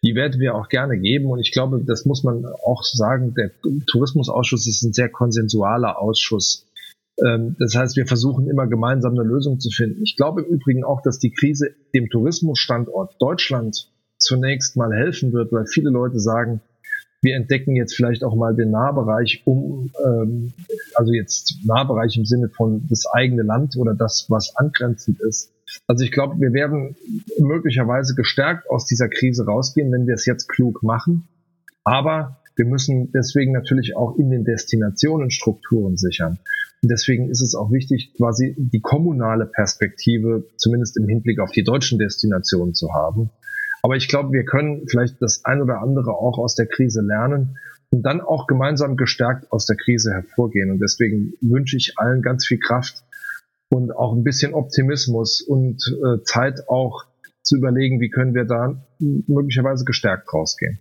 die 0.05 0.15
werden 0.15 0.39
wir 0.39 0.55
auch 0.55 0.69
gerne 0.69 0.99
geben. 0.99 1.31
Und 1.31 1.41
ich 1.41 1.53
glaube, 1.53 1.83
das 1.85 2.05
muss 2.05 2.23
man 2.23 2.45
auch 2.45 2.83
sagen, 2.85 3.35
der 3.35 3.51
Tourismusausschuss 3.87 4.67
ist 4.67 4.83
ein 4.83 4.93
sehr 4.93 5.09
konsensualer 5.09 5.99
Ausschuss. 5.99 6.67
Ähm, 7.25 7.57
das 7.59 7.75
heißt, 7.75 7.97
wir 7.97 8.07
versuchen 8.07 8.49
immer 8.49 8.67
gemeinsam 8.67 9.15
eine 9.15 9.23
Lösung 9.23 9.61
zu 9.61 9.71
finden. 9.71 10.03
Ich 10.03 10.17
glaube 10.17 10.43
im 10.43 10.55
Übrigen 10.55 10.85
auch, 10.85 11.01
dass 11.03 11.19
die 11.19 11.31
Krise 11.31 11.71
dem 11.95 12.11
Tourismusstandort 12.11 13.17
Deutschland 13.19 13.89
zunächst 14.19 14.77
mal 14.77 14.93
helfen 14.93 15.33
wird, 15.33 15.53
weil 15.53 15.67
viele 15.67 15.91
Leute 15.91 16.21
sagen, 16.21 16.61
wir 17.23 17.37
entdecken 17.37 17.75
jetzt 17.75 17.95
vielleicht 17.95 18.23
auch 18.23 18.37
mal 18.37 18.55
den 18.55 18.71
Nahbereich 18.71 19.43
um, 19.47 19.91
ähm, 20.05 20.53
also 20.95 21.13
jetzt 21.13 21.57
Nahbereich 21.65 22.17
im 22.19 22.27
Sinne 22.27 22.51
von 22.51 22.87
das 22.91 23.07
eigene 23.11 23.43
Land 23.43 23.77
oder 23.79 23.95
das, 23.95 24.27
was 24.29 24.55
angrenzend 24.57 25.21
ist. 25.21 25.54
Also 25.87 26.05
ich 26.05 26.13
glaube, 26.13 26.41
wir 26.41 26.53
werden 26.53 26.97
möglicherweise 27.39 28.15
gestärkt 28.15 28.71
aus 28.71 28.87
dieser 28.87 29.09
Krise 29.09 29.45
rausgehen, 29.45 29.93
wenn 29.93 30.07
wir 30.07 30.15
es 30.15 30.27
jetzt 30.27 30.49
klug 30.49 30.83
machen. 30.83 31.29
Aber 31.85 32.41
wir 32.57 32.67
müssen 32.67 33.11
deswegen 33.13 33.53
natürlich 33.53 33.97
auch 33.97 34.17
in 34.17 34.31
den 34.31 34.45
Destinationen 34.45 35.31
Strukturen 35.31 35.97
sichern. 35.97 36.39
Und 36.83 36.91
deswegen 36.91 37.31
ist 37.31 37.43
es 37.43 37.55
auch 37.55 37.73
wichtig, 37.73 38.13
quasi 38.17 38.55
die 38.57 38.81
kommunale 38.81 39.47
Perspektive, 39.47 40.47
zumindest 40.57 40.97
im 40.97 41.09
Hinblick 41.09 41.41
auf 41.41 41.51
die 41.51 41.65
deutschen 41.65 41.99
Destinationen 41.99 42.75
zu 42.75 42.93
haben. 42.93 43.31
Aber 43.83 43.97
ich 43.97 44.09
glaube, 44.09 44.33
wir 44.33 44.45
können 44.45 44.87
vielleicht 44.89 45.21
das 45.21 45.45
ein 45.45 45.61
oder 45.61 45.81
andere 45.83 46.13
auch 46.13 46.39
aus 46.39 46.55
der 46.55 46.67
Krise 46.67 47.03
lernen 47.03 47.59
und 47.91 48.03
dann 48.03 48.21
auch 48.21 48.47
gemeinsam 48.47 48.97
gestärkt 48.97 49.51
aus 49.53 49.67
der 49.67 49.77
Krise 49.77 50.13
hervorgehen. 50.13 50.71
Und 50.71 50.81
deswegen 50.81 51.35
wünsche 51.41 51.77
ich 51.77 51.99
allen 51.99 52.23
ganz 52.23 52.47
viel 52.47 52.59
Kraft, 52.59 53.05
und 53.71 53.93
auch 53.93 54.15
ein 54.15 54.25
bisschen 54.25 54.55
Optimismus 54.55 55.41
und 55.41 55.83
äh, 56.05 56.23
Zeit 56.23 56.69
auch 56.69 57.05
zu 57.43 57.57
überlegen, 57.57 58.01
wie 58.01 58.11
können 58.11 58.35
wir 58.35 58.45
da 58.45 58.83
möglicherweise 58.99 59.85
gestärkt 59.85 60.33
rausgehen. 60.33 60.79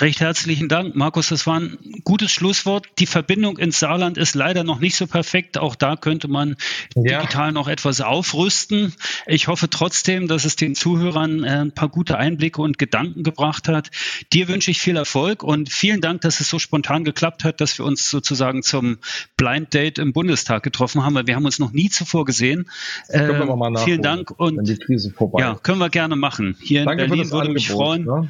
Recht 0.00 0.20
herzlichen 0.20 0.68
Dank, 0.68 0.96
Markus. 0.96 1.28
Das 1.28 1.46
war 1.46 1.60
ein 1.60 1.78
gutes 2.04 2.32
Schlusswort. 2.32 2.86
Die 2.98 3.06
Verbindung 3.06 3.58
ins 3.58 3.78
Saarland 3.78 4.18
ist 4.18 4.34
leider 4.34 4.64
noch 4.64 4.80
nicht 4.80 4.96
so 4.96 5.06
perfekt. 5.06 5.56
Auch 5.58 5.76
da 5.76 5.96
könnte 5.96 6.26
man 6.26 6.56
ja. 6.96 7.20
digital 7.20 7.52
noch 7.52 7.68
etwas 7.68 8.00
aufrüsten. 8.00 8.92
Ich 9.26 9.46
hoffe 9.46 9.70
trotzdem, 9.70 10.26
dass 10.26 10.44
es 10.44 10.56
den 10.56 10.74
Zuhörern 10.74 11.44
äh, 11.44 11.48
ein 11.48 11.72
paar 11.72 11.88
gute 11.88 12.18
Einblicke 12.18 12.60
und 12.60 12.78
Gedanken 12.78 13.22
gebracht 13.22 13.68
hat. 13.68 13.90
Dir 14.32 14.48
wünsche 14.48 14.70
ich 14.70 14.80
viel 14.80 14.96
Erfolg 14.96 15.42
und 15.42 15.70
vielen 15.70 16.00
Dank, 16.00 16.22
dass 16.22 16.40
es 16.40 16.48
so 16.48 16.58
spontan 16.58 17.04
geklappt 17.04 17.44
hat, 17.44 17.60
dass 17.60 17.78
wir 17.78 17.84
uns 17.84 18.10
sozusagen 18.10 18.62
zum 18.62 18.98
Blind 19.36 19.74
Date 19.74 19.98
im 19.98 20.12
Bundestag 20.12 20.62
getroffen 20.62 21.04
haben. 21.04 21.26
Wir 21.26 21.36
haben 21.36 21.44
uns 21.44 21.58
noch 21.58 21.72
nie 21.72 21.88
zuvor 21.88 22.24
gesehen. 22.24 22.68
Äh, 23.08 23.20
können 23.20 23.48
wir 23.48 23.56
mal 23.56 23.70
nachholen, 23.70 23.84
vielen 23.84 24.02
Dank 24.02 24.30
und 24.30 24.56
wenn 24.56 24.64
die 24.64 24.76
Krise 24.76 25.10
vorbei 25.10 25.40
ja, 25.40 25.54
können 25.54 25.78
wir 25.78 25.90
gerne 25.90 26.16
machen. 26.16 26.56
Hier 26.60 26.84
Danke 26.84 27.04
in 27.04 27.10
Berlin 27.10 27.26
würde 27.26 27.48
Angebot, 27.48 27.54
mich 27.54 27.70
freuen. 27.70 28.04
Ne? 28.04 28.28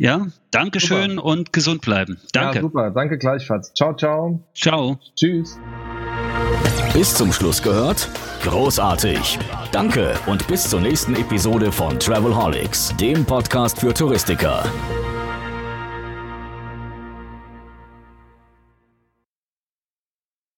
Ja, 0.00 0.28
Dankeschön 0.50 1.10
super. 1.16 1.24
und 1.24 1.52
gesund 1.52 1.82
bleiben. 1.82 2.18
Danke. 2.32 2.56
Ja, 2.56 2.62
super. 2.62 2.90
Danke 2.90 3.18
gleichfalls. 3.18 3.74
Ciao, 3.74 3.94
ciao. 3.94 4.40
Ciao. 4.54 4.98
Tschüss. 5.14 5.58
Bis 6.94 7.14
zum 7.14 7.30
Schluss 7.34 7.62
gehört? 7.62 8.08
Großartig. 8.42 9.38
Danke 9.72 10.14
und 10.26 10.46
bis 10.46 10.70
zur 10.70 10.80
nächsten 10.80 11.14
Episode 11.16 11.70
von 11.70 11.98
Travelholics, 12.00 12.96
dem 12.96 13.26
Podcast 13.26 13.80
für 13.80 13.92
Touristiker. 13.92 14.64